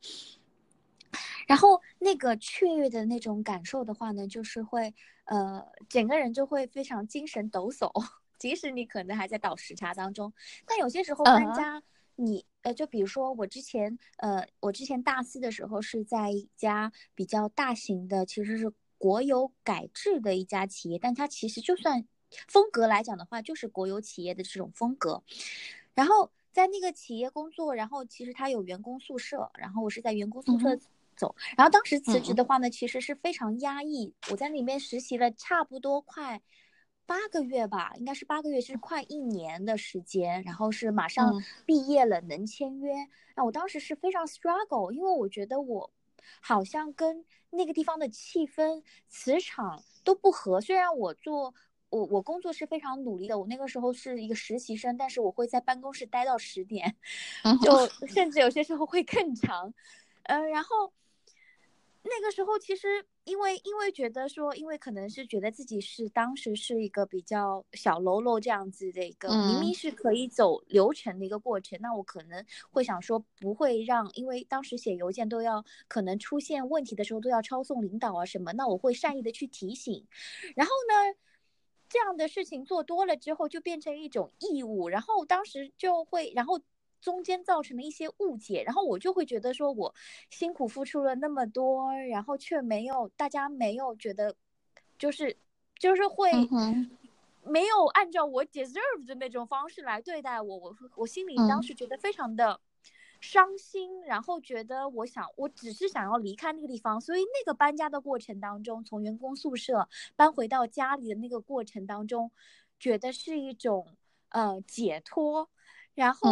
[1.47, 4.93] 然后那个雀跃的那种感受的话呢，就是会
[5.25, 7.91] 呃，整个人就会非常精神抖擞，
[8.39, 10.31] 即使你可能还在倒时差当中，
[10.65, 11.83] 但有些时候搬家。
[12.21, 22.05] 你呃，就比如说我之前呃，我之前大四的时候是在一家比较大型的，其实是国有改制的一家企业，但它其实就算
[22.47, 25.23] 风格来讲的话，就是国有企业的这种风格。
[25.93, 30.77] 然后在那个企业工作，然后其实它有员工宿舍，然后我是在员工宿舍
[31.15, 31.35] 走。
[31.57, 34.13] 然后当时辞职的话呢，其实是非常压抑。
[34.31, 36.41] 我在里面实习了差不多快。
[37.09, 40.43] 八个月吧，应该是八个月，是快一年的时间。
[40.43, 42.93] 然后是马上毕业了，能签约。
[43.35, 45.89] 那我当时是非常 struggle，因为我觉得我
[46.39, 50.61] 好像跟那个地方的气氛、磁场都不合。
[50.61, 51.55] 虽然我做
[51.89, 56.95] 我我工作是非常努力的，我那个时候是一个实习生，但是我会在办公室待到十点，
[57.63, 59.73] 就甚至有些时候会更长。
[60.25, 60.93] 嗯，然后。
[62.09, 80.05] 那个时候其实因为因为觉得说，因为可能是觉得自己是当时是一个比较小喽啰这样子的一个，明明是可以走流程的一个过程，那我可能会想说不会让，因为当时写邮件都要可能出现问题的时候都要抄送领导啊什么，那我会善意的去提醒，
[80.55, 81.15] 然后呢，
[81.87, 86.59] 这样的事情做多了之后就变成一种义务，然后当时就会然后。
[87.01, 89.93] 中间造成的一些误解，然后我就会觉得说，我
[90.29, 94.35] 辛苦付出了那么多，然后却没有大家没有觉得，
[94.97, 95.37] 就是
[95.77, 96.31] 就是会
[97.43, 102.59] 没有按照我 deserve 的那种方式来对待我，我我心里当时觉得非常的
[103.21, 112.29] 伤心，然后觉得我想我只是想要离开那个地方，所以那个搬家的过程当中，从员工宿舍搬回到家里的那个过程当中，
[112.77, 113.87] 觉得是一种
[114.29, 115.49] 呃解脱。
[115.99, 116.29] 然后，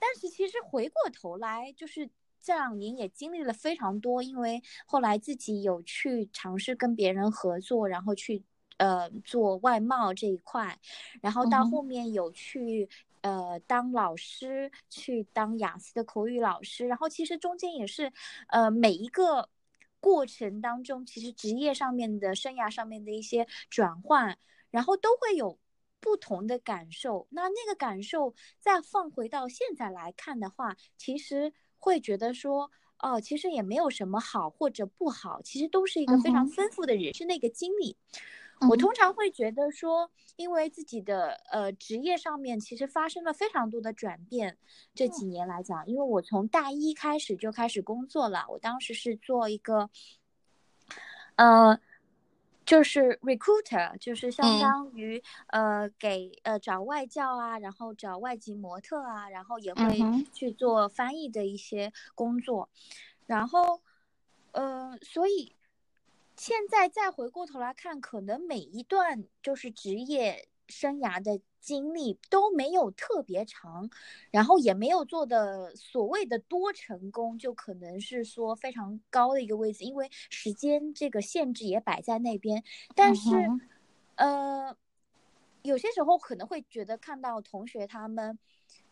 [0.00, 2.08] 但是其实回过头来，就是
[2.40, 8.42] 这两年也经历了非常多，因为后来自己有去尝试跟别人合作，然后去
[8.78, 10.78] 呃做外贸这一块，
[11.20, 12.88] 然后到后面有去
[13.20, 18.10] 呃当老师，去当雅思的口语老师，然后其实中间也是
[18.48, 19.50] 呃每一个
[20.00, 24.38] 过程当中，其实职业上面的生涯上面的一些转换，
[24.70, 25.58] 然后都会有。
[26.02, 37.96] 不同的感受，那那个感受再放回到现在来看的话，其实会觉得说，哦，其实也没有什么好或者不好，其实都是一个非常丰富的人生的一个经历。
[38.68, 44.58] 我通常会觉得说，因为自己的呃职业上面其实发生了非常多的转变，
[44.94, 49.88] 这几年来讲，因为我从大一开始就开始工作了，我当时是做一个，
[51.36, 51.78] 呃。
[52.64, 59.98] 就是 recruiter，就是相当于呃给呃找外教啊，然后找外籍模特啊，然后也会
[60.32, 62.68] 去做翻译的一些工作，
[63.26, 63.80] 然后
[64.52, 65.54] 呃，所以
[66.36, 71.40] 现在再回过头来看，可能每一段就是职业生涯的。
[71.62, 73.88] 经历都没有特别长，
[74.32, 82.64] 然后也没有做的所谓的多成功，就可能是说非常高的一个位置，因为时间这个限制也摆在那边。
[82.96, 83.30] 但是，
[84.16, 84.76] 呃，
[85.62, 88.36] 有些时候可能会觉得看到同学他们，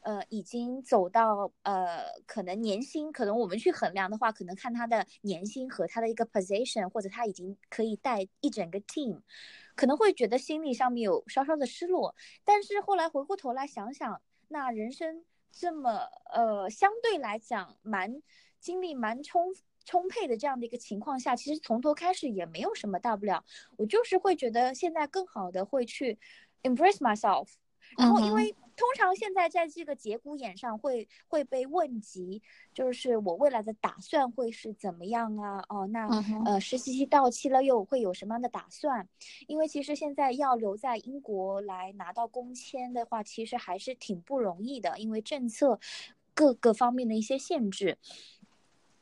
[0.02, 9.20] 呃，已经走到呃，可能年薪，可能我们去衡量的话，可能看他的年薪和他的一个 position，或者他已经可以带一整个 team。
[9.76, 18.22] 可能会觉得心理上面有稍稍的失落，但是后来回过头来想想，那人生这么呃相对来讲蛮
[18.58, 23.42] 精力蛮充充沛的这样的一个情况下，其实从头开始也没有什么大不了。
[23.76, 26.18] 我就是会觉得现在更好的会去
[26.62, 27.48] embrace myself。
[27.98, 32.40] 然后，因为通常现在在这个节骨眼上会会被问及，
[32.72, 35.62] 就是我未来的打算会是怎么样啊？
[35.68, 36.08] 哦，那
[36.46, 39.06] 呃实习期到期了又会有什么样的打算？
[39.46, 45.78] 因为其实现在要留在英国来拿到工签的话，其实还是挺不容易的，因为政策
[46.32, 47.98] 各个方面的一些限制。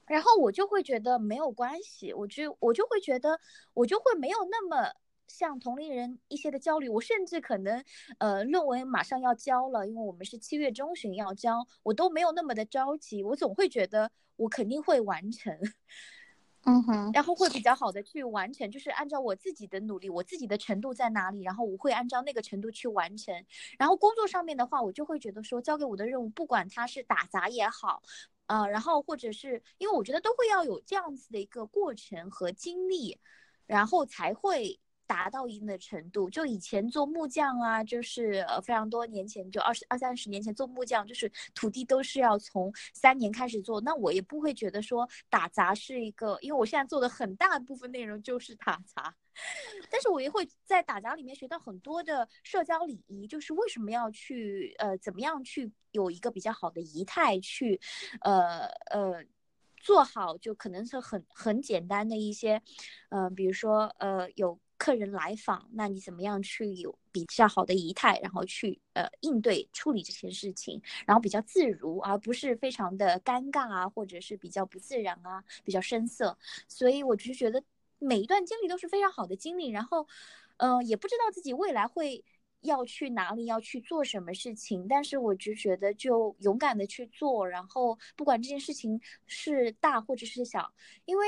[0.06, 3.38] 然后我就会觉得没有关系，我就我就会觉得
[3.74, 4.92] 我就会没有那么。
[5.28, 7.84] 像同龄人一些的焦虑，我甚至可能，
[8.18, 15.56] 呃，论文马上要交了，因为我们是七月中旬要交，我都没有那么的着急，我总会觉得我肯定会完成，
[16.64, 23.34] 嗯哼，然后会比较好的去完成，就是按照我自己的努力，我自己的程度在哪里，然后我会按照那个程度去完成。
[23.78, 28.02] 然后工作上面的话，我就会觉得说，交给我的任务，不管它是打杂也好，
[28.46, 33.18] 呃，然后或者是因为我觉得都会要有这样子的一个过程和经历，
[33.66, 34.80] 然后才会。
[35.08, 43.80] 达到一定的程度，就以前做木匠啊，就是呃非常多年前，就二十二三十年前做木匠，就是土地都是要从三年开始做。
[43.80, 49.16] 那我也不会觉得说打杂是一个，因为我现在做的很大部分内容就是打杂，
[49.90, 57.80] 但是我也会在打杂里面学到很多的社交礼仪，就是为什么要去呃怎么样去有一个比较好的仪态去，
[58.20, 59.24] 呃呃
[59.78, 62.60] 做好，就可能是很很简单的一些，
[63.08, 64.60] 嗯，比如说呃有。
[64.78, 76.38] 客人来访，那你怎么样去有比较好的仪态，然后去呃应对处理这些事情，然后比较自如，而不是非常的尴尬啊，或者是比较不自然啊，比较生涩。
[76.68, 77.62] 所以我就觉得
[77.98, 80.06] 每一段经历都是非常好的经历，然后，
[80.58, 82.24] 嗯，也不知道自己未来会
[82.60, 90.72] 要去哪里，要去做什么事情，但是我就觉得就勇敢的去做，然后不管这件事情是大或者是小，
[91.04, 91.26] 因为。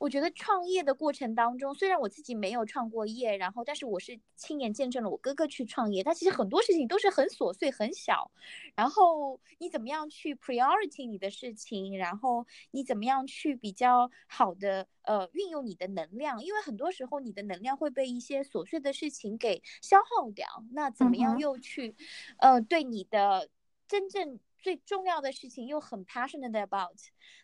[0.00, 6.02] 我觉得创业的过程当中，虽然我自己没有创过业，然后但是我是亲眼见证了我哥哥去创业。
[6.02, 8.30] 但其实很多事情都是很琐碎、很小，
[8.74, 20.46] 然后你怎么样去 priority 你的事情，然后你怎么样去比较好的呃运用你的能量，因为很多时候你的能量会被一些琐碎的事情给消耗掉。
[20.72, 21.94] 那怎么样又去
[22.38, 23.50] 呃对你的
[23.86, 26.96] 真正最重要的事情又很 passionate about？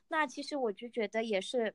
[0.08, 1.74] 那其实我就觉得也是。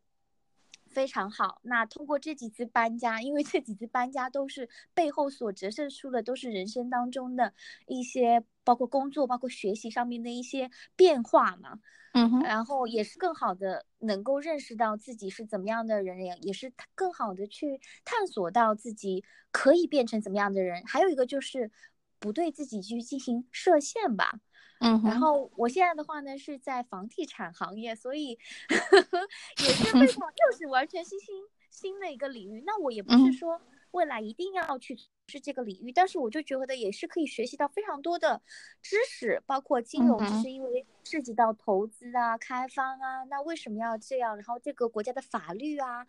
[0.91, 1.60] 非常好。
[1.63, 7.54] 那通过这几次搬家，因为这几次搬家都是背后所折射出的，都是人生当中的
[7.88, 11.80] 一些，包括工作、包括学习上面的一些变化嘛。
[12.13, 12.41] 嗯哼。
[12.43, 20.84] 然后也是更好的能够认识到自己是怎么样的人，也也是更好的去探索到自己可以变成怎么样的人。
[20.86, 21.71] 还有一个就是
[22.19, 24.41] 不对自己去进行设限吧。
[24.81, 28.37] 嗯，然后我现在的话呢是在房地产行业，所以
[29.61, 31.35] 也是非常又是完全新新
[31.69, 32.63] 新的一个领域。
[32.65, 38.41] 那我也不是说未来一定要去是这个领域，但是我就觉得也是可以学习到非常多的
[38.81, 44.35] 知识，包括金融就是，因为涉及到投资啊、开发啊，那为什么要这样？
[44.35, 46.07] 然后这个国家的法律啊，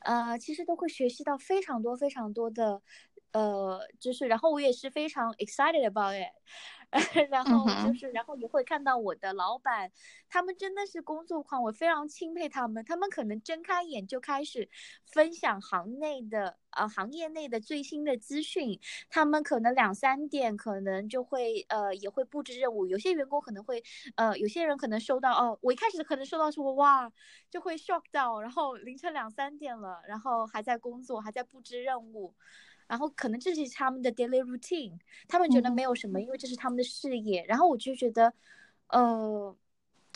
[0.00, 2.82] 呃，其实都会学习到非常多非常多的
[3.32, 6.34] 呃知识，然后我也是非常 excited about it。
[7.30, 9.92] 然后就是，然后也会看到我的老板，
[10.28, 12.84] 他们真的是工作狂，我非常钦佩他们。
[12.84, 14.68] 他们可能睁开眼就开始
[15.06, 22.86] 分享行内的呃行业内的最新的资讯，他们可能两三点可能就会呃也会布置任务。
[22.86, 23.80] 有些员工可能会
[24.16, 27.12] 呃有些人可能收到哦，我一开始可能收到说哇
[27.48, 32.34] 就会 shock 到，然后凌晨两三点了，然后还在工作，还在布置任务。
[32.90, 34.98] 然后可能这是他们的 daily routine，
[35.28, 37.44] 他们觉得没有什么，因为这是他们的事业。
[37.46, 38.34] 然后我就觉得，
[38.88, 39.56] 呃，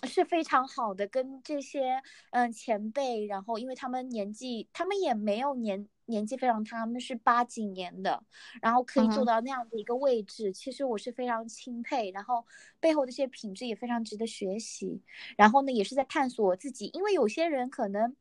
[0.02, 8.24] 是非常好的，跟这些嗯前辈，然后因为他们年纪，他们也没有年年纪非常，他们是八几年的，
[8.60, 12.10] 然后可以做到那样的一个位置，其实我是非常钦佩。
[12.10, 12.44] 然后
[12.80, 15.00] 背后的这些品质也非常值得学习。
[15.36, 18.16] 然后呢，也是在探索自己，因为有些人可能，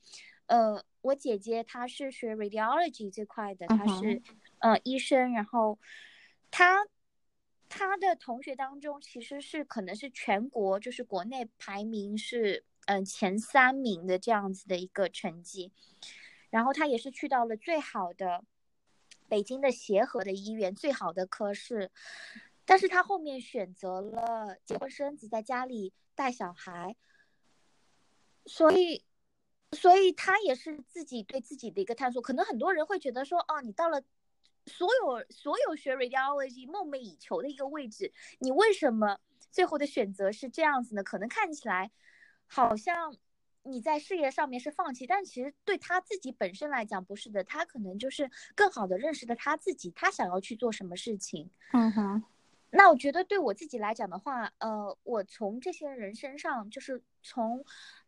[0.48, 4.22] 呃，我姐姐她是学 radiology 这块的，她是。
[4.60, 5.78] 呃，医生，然后
[6.50, 6.88] 她
[7.68, 15.70] 她的同学当中，其实是可能是全国就是国内排名是嗯前三名的这样子的一个成绩，
[16.50, 18.46] 然后她也是去到了最好的
[19.28, 21.92] 北京的协和的医院，最好的科室，
[22.64, 26.96] 但是她后面选择了结婚生子，在家里带小孩，
[28.46, 29.04] 所以
[29.74, 34.02] 所以他也是自己对自己的一个探索，可能很多人会觉得说，哦，你到了。
[34.66, 39.20] 所有所有学 radiology 梦寐以求的一个位置，你为什么
[39.52, 41.04] 最后的选择是这样子呢？
[41.04, 41.92] 可能看起来
[42.48, 43.14] 好像
[43.64, 51.52] 你在事业上面是放弃，但其实对他自己本身来讲不是的，他可能就是更好的认识了他自己，他想要去做什么事情。
[51.74, 52.24] 嗯哼。
[52.76, 57.64] 那我觉得对我自己来讲的话，呃，我从这些人身上，就是从，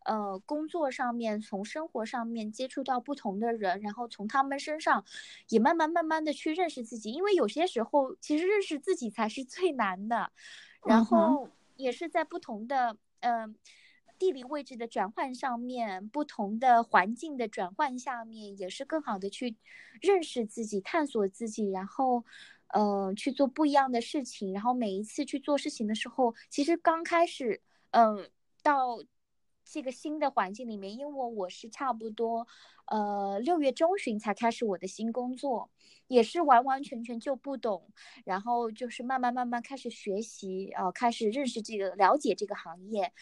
[0.06, 5.06] 呃，工作上面，从生活上面接触到不同的人，然后从他们身上，
[5.50, 10.32] 也慢慢慢慢的去认识自己，因为有些时候其实认识自己才是最难的，
[10.84, 13.56] 然后也是在不同的，嗯。
[14.18, 19.58] 地理位置的转换上面，不同的环境的转换下面，也是更好的去
[20.00, 22.24] 认识自己、探索自己，然后，
[22.76, 24.52] 呃，去做不一样的事情。
[24.54, 27.62] 然后每一次去做事情的时候，其实刚开始，
[27.92, 28.30] 嗯，
[28.62, 28.98] 到
[29.64, 32.46] 这个新的环境里面，因为我是差不多，
[32.88, 35.70] 呃，六月中旬才开始我的新工作，
[36.08, 37.88] 也是完完全全就不懂，
[38.26, 43.14] 然后就是慢慢慢慢开始学习，呃，开始认识这个、了解这个行业。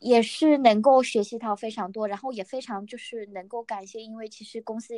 [0.00, 4.94] 也是能够学习到非常多，然后也非常就是能够感谢，因为其实公司，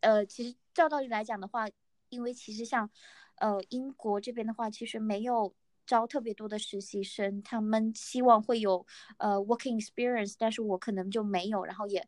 [0.00, 1.66] 呃，其实照道理来讲的话，
[2.10, 2.90] 因为其实像，
[3.36, 5.54] 呃，英国这边的话，其实没有
[5.86, 8.86] 招特别多的实习生，他们希望会有
[9.16, 12.06] 呃 working experience，但是我可能就没有，然后也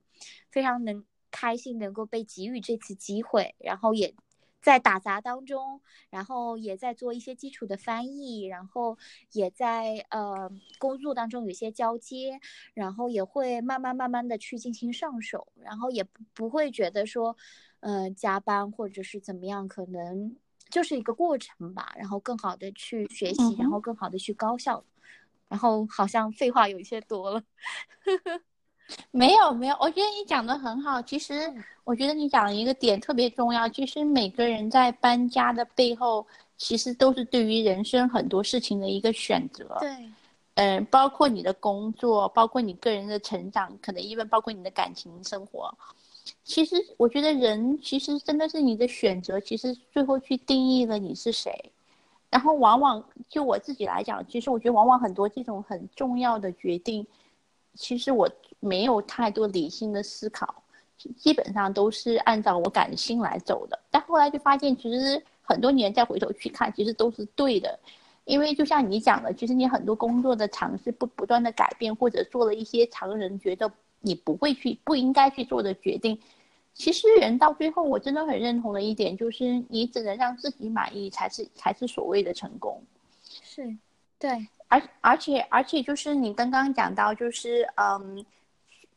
[0.51, 4.15] 非常能开心能够被给予这次机会，然后也。
[4.63, 8.97] 在打杂当中，然后也在做一些基础的翻译，然后
[9.33, 10.49] 也在呃
[10.79, 12.39] 工作当中有些交接，
[12.73, 17.37] 然后也会慢慢慢慢的去进行上手，然后也不不会觉得说，
[17.83, 20.35] 嗯加班或者是怎么样，可能
[20.71, 24.83] 就是一个过程吧，然后更好的去学习，然后更好的去高效，
[25.49, 27.43] 然后好像废话有一些多了。
[29.11, 31.01] 没有没有，我觉得你讲的很好。
[31.03, 31.51] 其实
[31.85, 33.69] 我觉得你讲了一个点特别重要。
[33.69, 36.27] 其实每个人在搬家的背后，
[36.59, 39.77] 其实都是对于人生很多事情的一个选择。
[39.81, 40.11] 对，
[40.55, 45.73] 嗯，包括你的工作，包括你个人的成长，可能因为包括你的感情生活。
[46.45, 51.73] 其实我觉得人其实真的是你的选择，其实最后去定义了你是谁。
[52.31, 57.07] 然后往往就我自己来讲，其实我觉得往往很多这种很重要的决定。
[57.75, 58.29] 其实我
[58.61, 60.63] 没有太多理性的思考，
[61.17, 63.79] 基本上都是按照我感性来走的。
[63.91, 67.79] 但后来就发现，其实很多年再回头去看，其实都是对的。
[68.25, 73.71] 因为就像你讲的，其实你很多工作的尝试不不断的改变，或者做了一些常人觉得
[74.03, 76.19] 你不会去、不应该去做的决定。
[76.75, 82.83] 其实人到最后，我真的很认同的一点就是，你只能让自己满意，才是才是所谓的成功。
[83.25, 83.77] 是，
[84.19, 84.47] 对。
[84.69, 88.25] 而而且而且就是你刚刚讲到，就是嗯，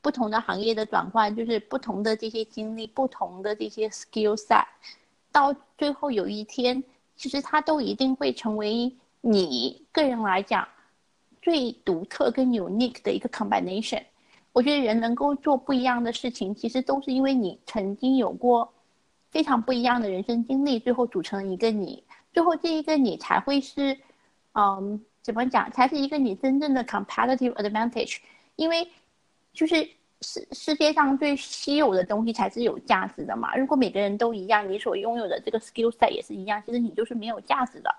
[0.02, 4.64] 不同的行业的转换，就是不同的这些经历，不同的这些 skill set，
[5.34, 6.82] 到最后有一天，
[7.18, 8.90] 其实它都一定会成为
[9.20, 10.66] 你个人来讲
[11.42, 14.02] 最独特跟 unique 的一个 combination。
[14.56, 18.74] 我觉得人能够做不一样的事情，其实都是因为你曾经有过
[19.30, 22.02] 非常不一样的人生经历，最后组成一个你，
[22.32, 23.98] 最后这一个你才会是
[24.54, 25.04] 嗯。
[25.26, 28.18] 怎么讲才是一个你真正的 competitive advantage？
[28.58, 28.88] 因为
[29.54, 29.78] 就是
[30.22, 33.56] 世世界上最稀有的东西才是有价值的嘛。
[33.58, 37.90] 如果每个人都一样，你所拥有的这个 skill set 也是一样，其实你就是没有价值的。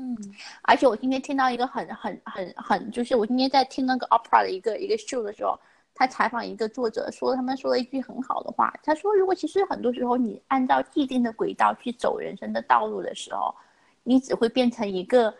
[0.00, 0.16] 嗯，
[0.62, 5.58] 而且我今天听到一个很很很很，就是我今天在听那个 opera 的一个一个 show 的时候，
[5.94, 13.54] 他采访一个作者说，他们说了一句很好的话，他说，如果其实很多时候你按照既定的轨道去走人生的道路的时候，
[14.02, 15.32] 你只会变成一个。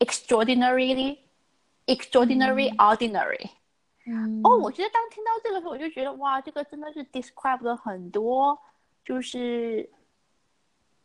[0.00, 1.18] extraordinarily
[1.86, 3.50] extraordinary ordinary。
[4.06, 8.56] 嗯，哦，我觉得当听到这个时候，我就觉得哇，这个真的是 describe 了很多，
[9.04, 9.90] 就是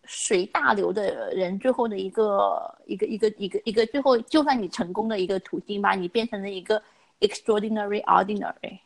[0.05, 6.81] 随大流的人最后的一个一个一个一个一个最后，就算你成功的一个途径吧，你变成了一个
[7.19, 8.79] extraordinary ordinary。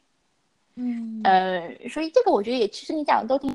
[0.76, 3.54] 嗯，呃，所以这个我觉得也，其实你讲的都挺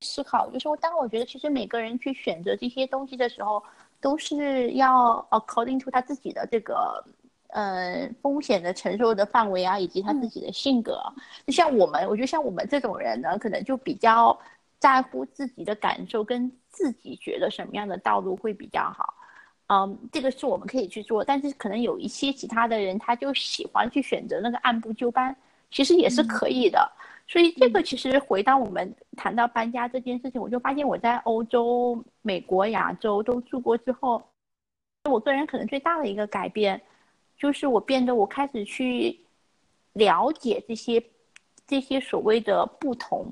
[0.00, 3.62] 思考，就是当我觉得其实每个人去选择这些东西的时候。
[4.00, 7.04] 都是要 according to 他自己的这个，
[7.48, 11.02] 呃，风险的承受的范围啊，以及他自己的性格。
[11.44, 14.38] 就像我们，我觉得像我们这种人呢，可能就比较
[14.78, 19.14] 在乎自己的感受，跟自己觉得什么样的道路会比较好。
[19.68, 25.36] 嗯，这个是我们可以去做，但是可能有一些其他的人，他就喜欢去选择那个按部就班，
[25.70, 26.90] 其实也是可以的。
[27.26, 34.22] 所以这个其实回到我们谈到搬家这件事情，我就发现我在欧洲、美国、亚洲都住过之后，
[35.10, 36.80] 我个人可能最大的一个改变，
[37.36, 39.20] 就是我变得我开始去
[39.92, 41.04] 了解这些
[41.66, 43.30] 这些所谓的不同，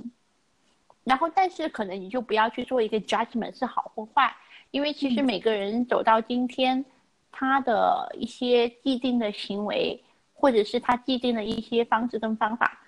[1.07, 4.31] 然后但是可能你就不要去做一个 judgment 是好或坏，
[4.71, 6.85] 因为其实每个人走到今天，
[7.33, 10.03] 他的一些既定的行为。
[10.39, 12.79] 或者是他既定的一些方式跟方法，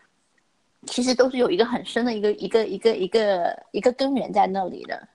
[0.84, 5.08] 其实都是有一个很深的一个一个一个一个一个根源在那里的。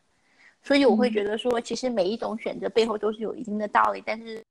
[0.64, 4.44] 所以我会觉得说，其实每一种选择背后都是有一定的道理，但是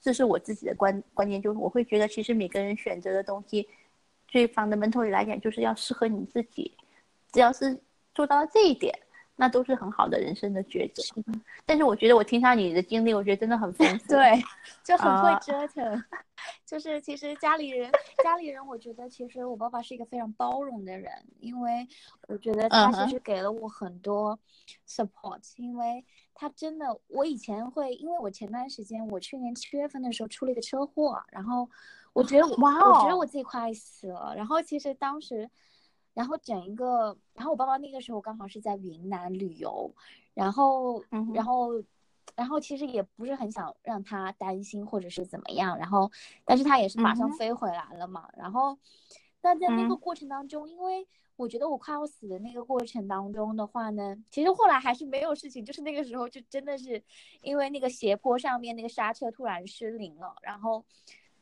[0.00, 3.68] 这是我自己的观观念，就是我会觉得，其实每个人选择的东西，
[4.28, 6.76] 最 fundamental 来讲，就是要适合你自己，
[7.32, 7.78] 只要是
[8.14, 8.98] 做到了这一点。
[9.38, 11.02] 那都是很好的人生的抉择，
[11.66, 14.42] 但是我觉得我听上你的经历，我觉得真的很丰 富，对，
[14.82, 16.04] 就很会折腾。
[16.64, 17.92] 就是其实家里人，
[18.24, 21.86] 家里人，我觉得其实我爸爸是一个非常包容的人，因为
[22.28, 24.38] 我觉得他其实给了我很多
[24.88, 26.02] support，因为
[26.34, 31.68] 他真的，我以前会，因为我前段时间我去年七月份的时候出了一个车祸，然后
[32.16, 35.48] 我觉得哇，我觉得我自己快死了，然后其实当时。
[36.16, 39.94] 然后整一个，然后我爸爸那个时候刚好是在云南旅游，
[40.32, 41.04] 然后，
[41.34, 41.72] 然后，
[42.34, 46.10] 然后其实也不是很想让他担心或者是怎么样，然后，
[46.46, 48.26] 但是他也是马上飞回来了嘛。
[48.34, 48.78] 然后，
[49.42, 51.06] 那在那个过程当中，因为
[51.36, 57.04] 我觉得我快要死的那个过程当中的话呢，其实后来还是没有事情，就是那个时候就真的是
[57.42, 60.82] 因为那个斜坡上面那个刹车突然失灵了，然后。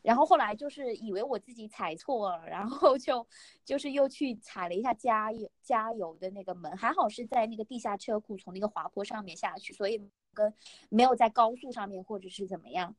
[0.05, 3.27] 然后后来就是以为我自己踩错了，然后就
[3.65, 10.53] 就是又去踩了一下加油加油的那个门，还好是在那个地下车库从那个滑坡上面下去，所以跟
[10.91, 12.95] 没有在高速上面或者是怎么样。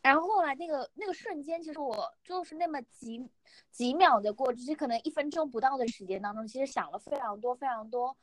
[0.00, 3.28] 然后后来那个那个瞬间，其实我就是那么几
[3.72, 8.16] 几秒的过，只是可能一分钟不到的时间当中，其实想了非常多非常多。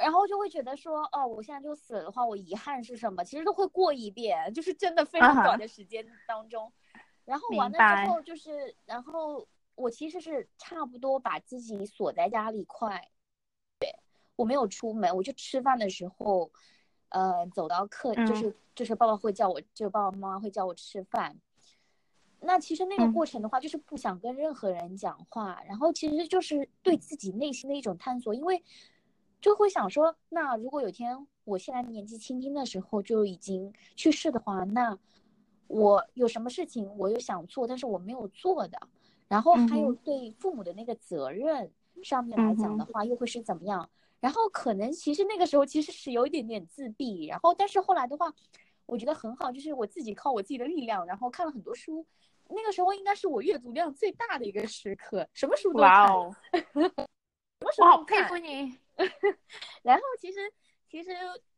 [0.00, 3.22] 然后就会觉得说，哦，我现在就死了的话，我遗憾是什么？
[3.22, 6.72] 其实都会过一遍，就是真的非常短的时间当中。
[7.26, 13.10] 然后完了之后，就是然后我其实是差不多把自己锁在家里快，
[13.78, 13.94] 对
[14.36, 16.50] 我没有出门，我就吃饭的时候，
[17.10, 21.38] 呃，走到客就是就是爸爸会叫我，就爸爸妈妈会叫我吃饭。
[22.40, 28.64] 那其实那个过程的话，就是不想跟任何人讲话，然后其实就是对自己内心的一种探索，因为。
[29.40, 34.96] 就会想说，那如果有天我现在年纪轻轻的时候就已经去世的话，那
[35.66, 38.78] 我有什么事情我又想做，但是我没有做的，
[39.28, 41.70] 然后还有对父母的那个责任
[42.02, 43.88] 上面来讲的话，又会是怎么样？
[44.20, 48.30] 然后可能其实那个时候其实是有一点点自闭，然后但是后来的话，
[48.84, 52.04] 我觉得很好，就是我自己靠我自己的力量，然后看了很多书，
[52.48, 56.06] 那个时候应该是我阅读量最大的一个时刻，什么书都看，
[56.52, 58.76] 什么书我好佩服你。
[59.82, 60.38] 然后其实
[60.88, 61.10] 其实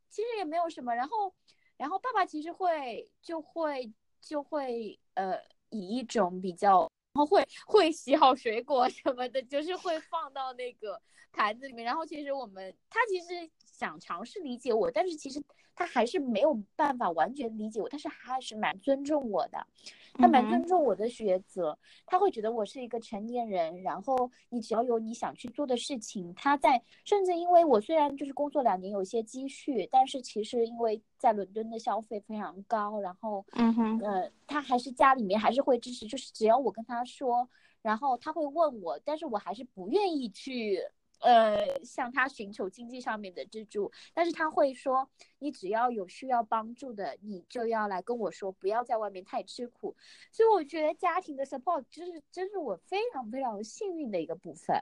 [0.09, 1.34] 其实也没有什么，然后
[1.76, 5.38] 然后爸爸其实会就会就会呃
[5.70, 6.80] 以一种比较，
[7.14, 11.01] 然后会会洗好水果什么的，就是会放到那个
[11.32, 11.84] 盘子里面。
[11.84, 13.51] 然后其实我们他其实
[13.83, 15.43] 想尝试理解我，但是其实
[15.74, 19.66] 他还是没有办法完全理解我，但是还是蛮尊重我的。
[20.14, 21.76] 他蛮尊重我的抉择，
[22.07, 37.49] 他会觉得我是一个成年人，然后你只要有你想去做的事情，他在甚至因为我虽然就是工作两年有些积蓄，但是其实因为在伦敦的消费非常高，然后嗯哼，呃，他还是家里面还是会支持，就是只要我跟他说，
[37.80, 40.78] 然后他会问我，但是我还是不愿意去。
[41.23, 45.09] 呃，向他寻求经济上面的支柱，但是他会说，
[45.39, 49.97] 你只要有需要帮助的，你就要来跟我说，不要在外面太吃苦。
[50.31, 54.77] 所以我觉得家庭的 support 就是真是我非常非常幸运的一个部分。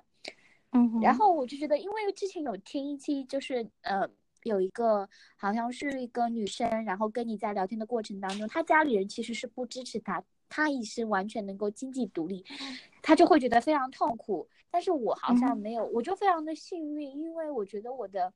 [0.73, 4.09] 嗯，然后我就觉得，因为之前有听一期，就是呃，
[4.45, 12.45] 有一个好像是一个女生，然后跟你在聊天的过程当中，她家里人其实是不支持她，她也是完全能够经济独立，
[13.03, 14.49] 她就会觉得非常痛苦。
[14.73, 18.33] 但是我好像没有，我就非常的幸运，因为我觉得我的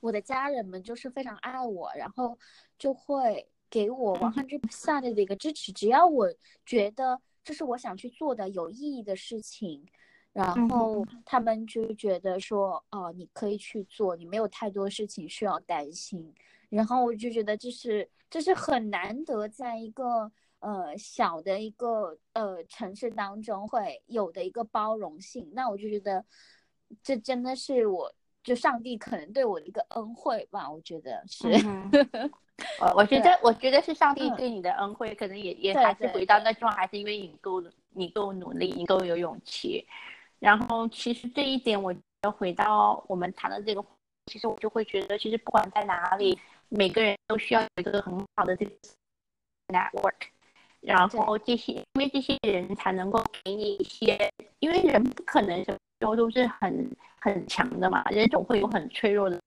[0.00, 2.38] 我的家人们就是非常爱我，然后
[2.78, 6.26] 就会给我 one hundred percent 的一个支持，只要我
[6.64, 9.84] 觉得这是我想去做的有意义的事情，
[10.32, 16.32] 然后他们就觉得说，哦，你可以去做，你没有太多事情需要担心，
[16.70, 20.32] 然后我就觉得这是这是很难得在一个。
[20.60, 26.24] 呃，小的一个呃城市当中会有的一个包容性，那我就觉得
[27.02, 31.48] 这真的是我就上帝可能对我的一个恩惠吧，我觉得是。
[32.78, 39.86] 我我觉得我觉得是上帝对你的恩惠，可能也也还是回到那句话，还是因为你够你够努力，你够有勇气。
[40.38, 43.82] 然后其实这一点，我要回到我们谈的这个，
[44.26, 46.38] 其实我就会觉得，其实不管在哪里，
[46.68, 48.72] 每个人都需要有一个很好的这个
[49.68, 50.28] network。
[50.80, 59.40] 然后这些，因为这些人才能够给你一些，因为人不可能什么时候都是很很强的嘛，人总会有很脆弱的。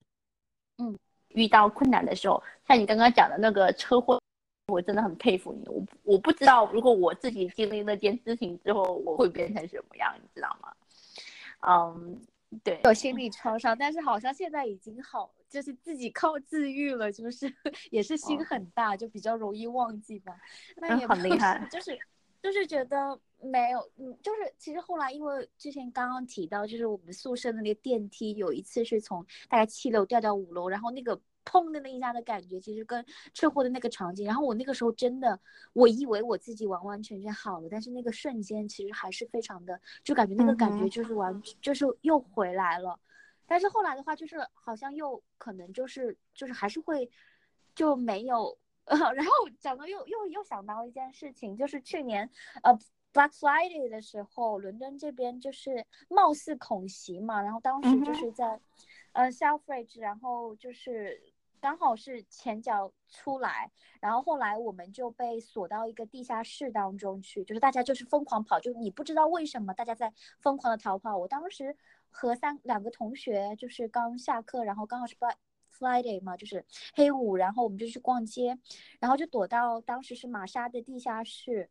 [0.78, 0.98] 嗯，
[1.30, 4.22] 遇到困难的时候，像你刚刚讲的那个车祸，
[4.68, 5.68] 我真的很佩服你。
[5.68, 10.74] 我我不知道如果我自己经历那件事情之后，我会变成什么样，你知道吗？
[11.66, 12.22] 嗯，
[12.64, 17.45] 对，有心理创伤，但是好像现在已经好，就是自己靠自愈了，就是
[17.91, 20.36] 也是心很大，就比较容易忘记吧。
[20.78, 21.95] 那也很厉害，就是
[22.41, 31.22] 就是觉得没有，嗯，就是其实后来因为之前刚刚提到，就是我们宿舍的那个电梯有一次是从大概七楼掉到五楼，然后那个。
[31.45, 35.38] 砰的那一下的感觉，其实跟车祸的那个场景，然后我那个时候真的，
[35.74, 42.97] 我以为我自己完完全全好了，但是那个瞬间其实还是非常的，就感觉那个感觉就是完，就是又回来了。
[43.46, 47.10] 但是后来的话，就是好像又可能就是就是还是会
[47.76, 48.58] 就没有。
[48.86, 52.30] 呃， 然后讲到又又又想到一件事情，就是去年
[52.64, 52.74] 呃
[53.14, 58.60] Black Friday 的时候，伦敦这边就是貌似恐袭嘛，然后当时就是在
[59.14, 61.34] 呃 Selfridge，然后就是。
[61.64, 63.72] 刚好是前脚出来，
[64.02, 71.18] 然后后来我们就被锁到一个地下室当中去，就是大家就是疯狂跑，就你不知道为什么大家在疯狂的逃跑。
[71.18, 71.78] 我当时
[72.14, 75.36] 和三两个同学就是刚下课，然后刚好是 Black
[75.78, 78.57] Friday 嘛，就是黑五，然后我们就去逛街，
[78.99, 81.70] 然后就躲到当时是玛莎的地下室，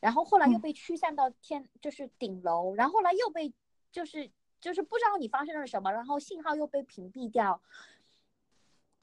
[0.00, 3.52] 然后后来又被驱散到天就是顶楼，然后后来又被
[3.92, 4.30] 就是
[4.60, 7.60] 就是不知道你发生了什么，然后信号又被屏蔽掉。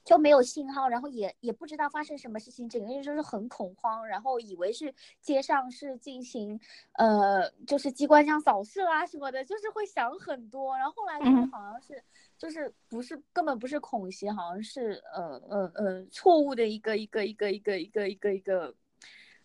[0.03, 6.59] 就没有信号，然后也也不知道发生什么事情，整个人就是很恐慌，然后以为是街上是进行，
[6.93, 12.03] 呃，就是机关枪扫射啊什么的，就是会想很多，然后后来就是好像是，
[12.37, 18.75] 就是不是根本不是恐袭，好像是呃呃呃错误的一个一个一个一个一个一个一个，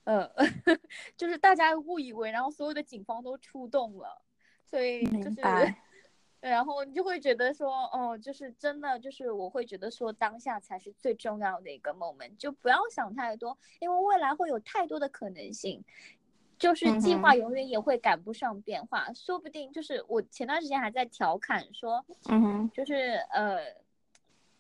[0.05, 0.31] 呃，
[1.17, 4.23] 就是大家误以为，然后所有的警方都出动了，
[4.65, 5.41] 所以就是。
[6.49, 15.83] 然后你就会觉得说，哦，就是真的，就是我会觉得说，当下才是最重要的一个 moment，就不要想太多，因为未来会有太多的可能性，
[16.59, 23.59] 就是计划永远也会赶不上变化，说不定就是我前段时间还在调侃说，嗯哼，就是呃，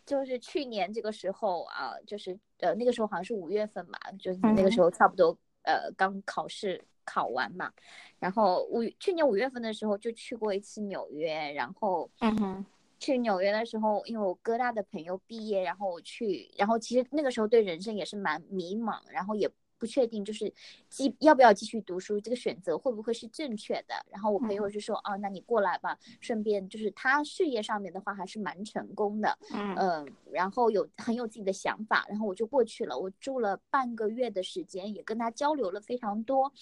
[0.05, 6.85] 就是去年这个时候啊，就是呃那个时候好像是五月份嘛，就是那个时候差不多呃刚考试。
[7.07, 7.73] 考完嘛，
[8.19, 12.67] 然后五去年五月份的时候就去过一次纽约，然后嗯哼，
[12.99, 19.51] 去纽约的时候，因为我哥大的朋友毕业，然后我去，然后其实那个时候对人生也是蛮迷茫，然后也。
[19.79, 20.53] 不确定就是
[20.89, 23.95] 继要不要继续读书，这个选择会不会是正确的？
[24.11, 36.53] 然后我朋友就说，哦，那你过来吧，顺便就是他事业上面的话还是蛮成功的，嗯然后有很有自己的想法，然后我就过去了，我住了半个月的时间，也跟他交流了非常多，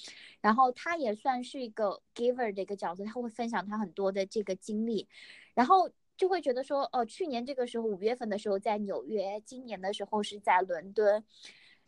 [0.40, 5.08] 然后他也算是一个 giver 的一个角色，他会分享他很多的这个经历，
[5.54, 11.24] 然后就会觉得说，哦，去年这个时候五月份的时候在纽约，今年的时候是在伦敦。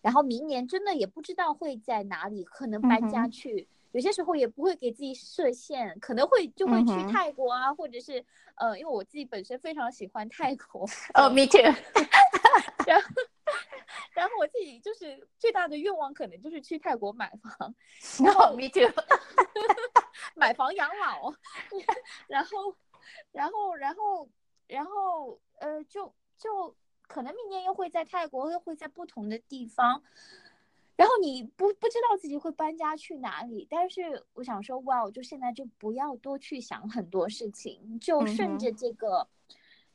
[0.06, 3.66] 然后明年真的也不知道会在哪里，可能搬家去。
[3.90, 10.82] 有些时候也不会给自己设限，可能会就会去泰国啊，或者是呃，因为我自己本身非常喜欢泰国。
[11.14, 11.58] 哦，me too。
[12.86, 13.08] 然后，
[14.14, 17.74] 然后我自己就是最大的愿望，可能就是去泰国买房。
[18.24, 18.88] 然后，me too。
[20.36, 21.34] 买房养老。
[22.28, 22.76] 然后，
[23.32, 24.28] 然后，然后，
[24.68, 26.76] 然后，呃，就就。
[27.06, 30.02] 可能明年又会在泰国，又会在不同的地方，
[30.96, 33.66] 然后你不不知道自己会搬家去哪里。
[33.70, 39.28] 但是我想说，哇，我就现在就不要多去想很多事情，就顺着这个，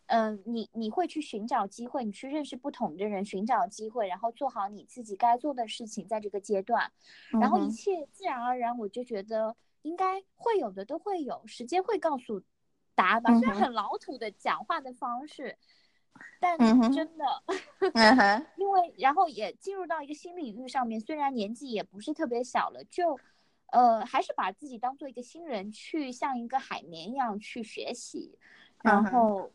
[0.07, 6.91] 嗯，你你会去寻找机会，你去认识不同的人，寻找机会，然后做好你自己该做的事情，在这个阶段，
[7.31, 12.41] 然后一切自然而然，我就觉得应该会有的都会有，时间会告诉
[12.95, 13.37] 答案吧。
[13.37, 15.57] 虽然很老土的讲话的方式。
[16.39, 16.57] 但
[16.91, 17.25] 真的，
[18.57, 23.19] 因为然后也进入到一个新领域上面，虽然年纪也不是特别小了，就，
[23.71, 28.37] 呃，还是把自己当做一个新人，去像一个海绵一样去学习，
[28.81, 29.51] 然后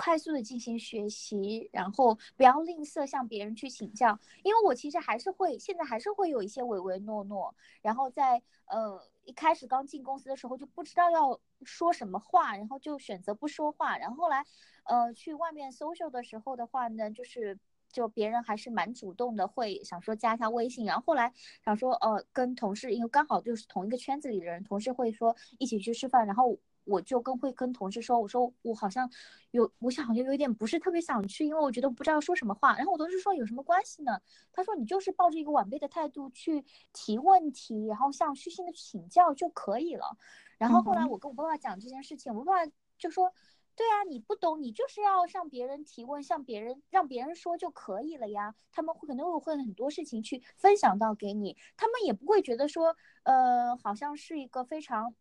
[0.00, 14.44] 快速的进行学习，然后不要吝啬向别人去请教，因为我其实还是会，现在还是会有一些唯唯诺诺，然后在呃一开始刚进公司的时候就不知道要说什么话，然后就选择不说话，然后后来。
[14.84, 17.56] 呃，去外面 social 的时候的话呢，就是
[17.92, 21.32] 就别人还是蛮主动的，会想说加一下微信，然后后来
[21.64, 26.58] 想说，呃，跟同事，因为刚好就是同一个圈子里的人，同事会说一起去吃饭，然后
[26.90, 29.08] 我就跟会跟同事说，我说我好像
[29.52, 34.20] 有，我想好像有点不是特别想去，因为我觉得不知道说什么话，然后我同事说有什么关系呢？
[34.52, 40.16] 他说你就是抱着一个晚辈的态度去提问题，然后向虚心的请教就可以了。
[40.58, 43.32] 然后后来我跟我爸爸讲这件事情，我爸爸就说。
[43.76, 48.54] 对啊，你不懂，你就是要向别人提问，向别人让别人说就可以了呀。
[48.70, 55.14] 他们会可能会很多事情去分享到给你，他们也不会觉得说，呃，好像是一个非常。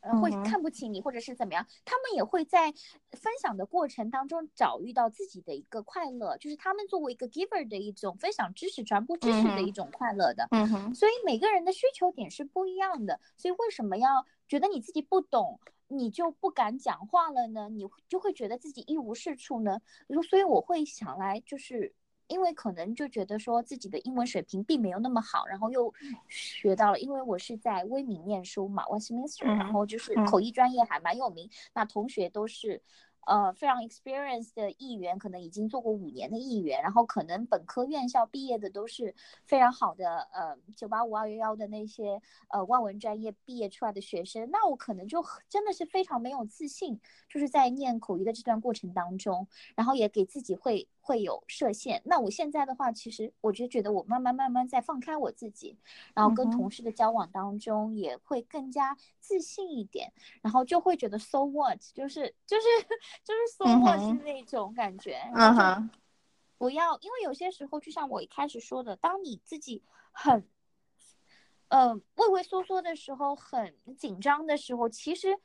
[0.00, 1.66] 呃，会看不起你，或者是怎么样？
[1.84, 2.72] 他们也会在
[3.12, 10.48] 分享的过程当中找遇到自己的一个快乐，就是他们作为一个 giver 的一种分享知识、传播知识的一种快乐的。
[10.50, 10.94] 嗯哼。
[10.94, 17.68] 所以每个人的需求点是不一样的，所以为什么要觉得你自己不懂，你就不敢讲话了呢？
[17.68, 19.80] 你就会觉得自己一无是处呢？
[20.28, 21.94] 所以我会想来就是。
[22.30, 25.92] 因为可能就觉得说自己的英文水平并没有那么好，然后又
[26.28, 32.82] 学到了，因为我是在威敏念书嘛，Westminster，然后就是口译专业还蛮有名，那同学都是。
[33.26, 39.14] 呃，非常 experienced 的议员，可能已经做过五年的议员，然后可能本科院校毕业的都是
[39.44, 52.00] 非常好的，呃，九八五二幺幺的那些呃外文专业毕业出来的学生，那我可能就真的是非常没有自信，就是在念口译的这段过程当中，然后也给自己会会有设限。
[52.04, 55.76] 那我现在的话，其实我就觉得我慢慢慢慢在放开我自己，
[56.14, 62.68] 然后跟同事的交往当中也会更加自信一点，然后就会觉得 so what，就是就是。
[63.24, 65.90] 就是 so what 是那种感觉，嗯哼，
[66.58, 69.82] 不要，因为有些时候，就像我一开始说的，当你自己
[70.12, 70.46] 很，
[71.68, 75.38] 呃，畏畏缩缩的时候，很紧张的时候，其实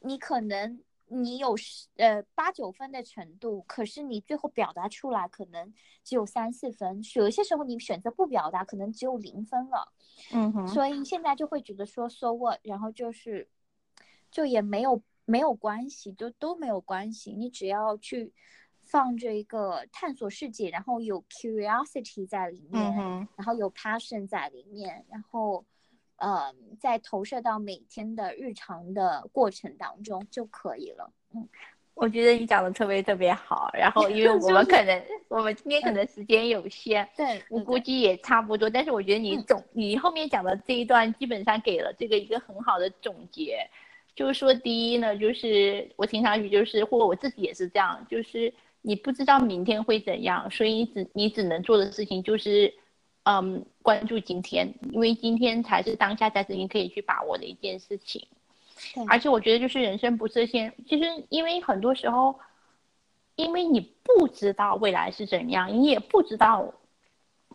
[0.00, 1.54] 你可能你有
[1.96, 9.92] 呃八九分的程度，可是你最后表达出来可能只有三四分，有一些时候你选择不表达，可能只有零分了，
[10.32, 13.48] 嗯哼，所以现在就会觉得说 so what，然后就是
[14.30, 15.02] 就也没有。
[15.26, 17.32] 没有关系，都都没有关系。
[17.32, 18.30] 你只要去
[18.82, 22.94] 放着一个探索世界，然后有 curiosity 在里面，
[23.34, 25.64] 然后有 passion 在里面，然后，
[26.16, 31.10] 呃，在投射到每天的日常的过程当中就可以了。
[31.34, 31.48] 嗯，
[31.94, 33.70] 我觉得你讲的特别特别好。
[33.74, 38.70] 然后，因为 我们可能我们今天可能时间有限，对我估计也差不多。
[38.70, 43.58] 但是我觉得你总你后面讲的这一段基本上给了这个一个很好的总结。
[44.16, 52.72] 就是说，第一呢，就是我听上去就是，或我自己也是这样，就是你不知道明天会怎样，所以你只你只能做的事情就是，
[53.24, 58.26] 嗯，关注今天，因为今天才是当下才是你可以去把握的一件事情。
[59.06, 62.34] 而且我觉得就是人生不设限，其实因为很多时候，
[63.36, 66.72] 因为你不知道未来是怎样，你也不知道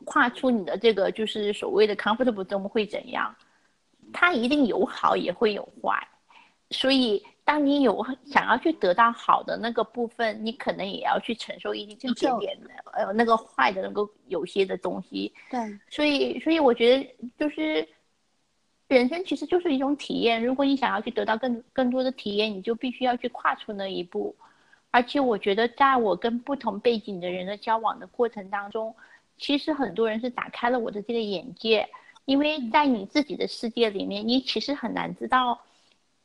[0.05, 3.35] 跨出你的这个就是所谓的 comfortable zone 会怎样，
[4.13, 6.07] 它一定有好也会有坏。
[6.69, 15.33] 所以，当你有想要去得到好的那个部分，你可能也要去承受一一点点的，呃，那个坏的那个有些的东西。
[15.49, 15.59] 对。
[15.89, 17.89] 所以，所以我觉得就是，
[18.87, 20.45] 人生其实就是一种体验。
[20.45, 24.35] 如果你想要去得到更更多的体验，你就必须要去跨出那一步。
[24.91, 28.95] 而且，我觉得在我跟不同背景的人的交往的过程当中，
[29.39, 31.89] 其实很多人是打开了我的这个眼界。
[32.25, 35.59] 因为在你自己的世界里面，你其实很难知道。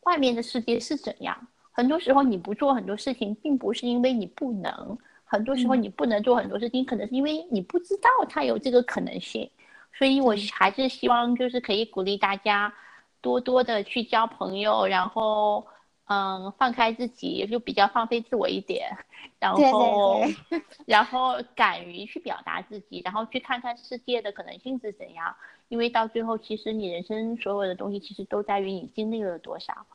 [0.05, 1.37] 外面的世界是怎样？
[1.73, 9.51] 很多时候你不做很多事情，并不是因为你不能，很多时候你不能做很多事情，可能是因为你不知道它有这个可能性。
[9.93, 12.73] 所以我还是希望就是可以鼓励大家
[13.21, 15.65] 多多的去交朋友，然后
[16.07, 18.91] 嗯放开自己，也就比较放飞自我一点，
[19.39, 20.21] 然后
[20.87, 25.35] 然后敢于去表达自己，然后去看看世界的可能性是怎样。
[25.69, 29.87] 因为到最后，其实你人生所有的东西，其实都在于你经历了多少。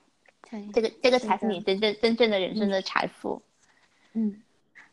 [0.74, 3.39] 这个这个才是你真正真正的人生的财富。
[4.14, 4.41] 嗯，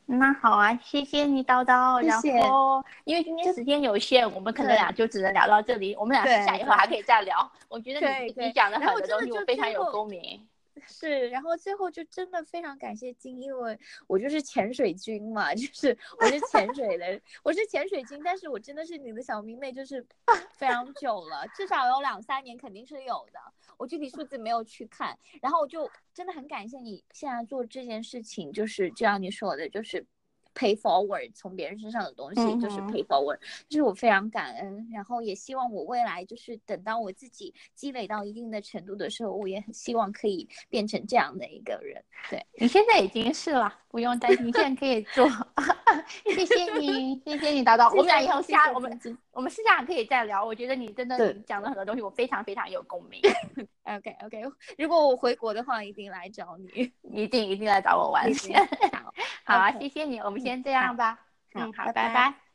[0.04, 2.04] 那好啊，谢谢你叨叨。
[2.04, 5.96] 然后，因为今天时间有限，我们可能俩就只能聊到这里。
[5.96, 7.50] 我们俩下一会儿还可以再聊。
[7.68, 10.46] 我觉得你你讲的很多东西，我非常有共鸣。
[10.86, 20.04] 是，然后最后就真的非常感谢金，因为我就是潜水军嘛， 就是我是潜水的，我是潜水军，但是我真的是你的小迷妹，就是
[20.52, 23.40] 非常久了，至少有两三年肯定是有的，
[23.78, 30.04] 我具体数字没有去看，然后我就真的很感谢你现在做这件事情，就是就像你说的，就是。
[30.56, 33.38] Pay forward 从别人身上的东西就是 pay forward，
[33.68, 42.02] 就是我非常感恩，然后也希望我未来就是等到我自己积累到一定的程度的时候，我也很希望可以变成这样的一个人。
[42.30, 45.28] 对你现在已经是了，不用担心，现在可以做。
[46.24, 47.90] 谢谢你，谢谢你，叨叨。
[47.94, 48.98] 我们俩以后下我们
[49.32, 50.44] 我们私下可以再聊。
[50.44, 53.20] 我觉得你真的讲了很多东西，我非常非常有共鸣。
[53.84, 54.42] OK OK，
[54.78, 58.30] 如果我回国的话，一定来找你，一定一定来找我玩。
[59.46, 61.20] 好，啊，谢谢你，我们先这样吧。
[61.54, 62.45] 嗯，好，拜拜。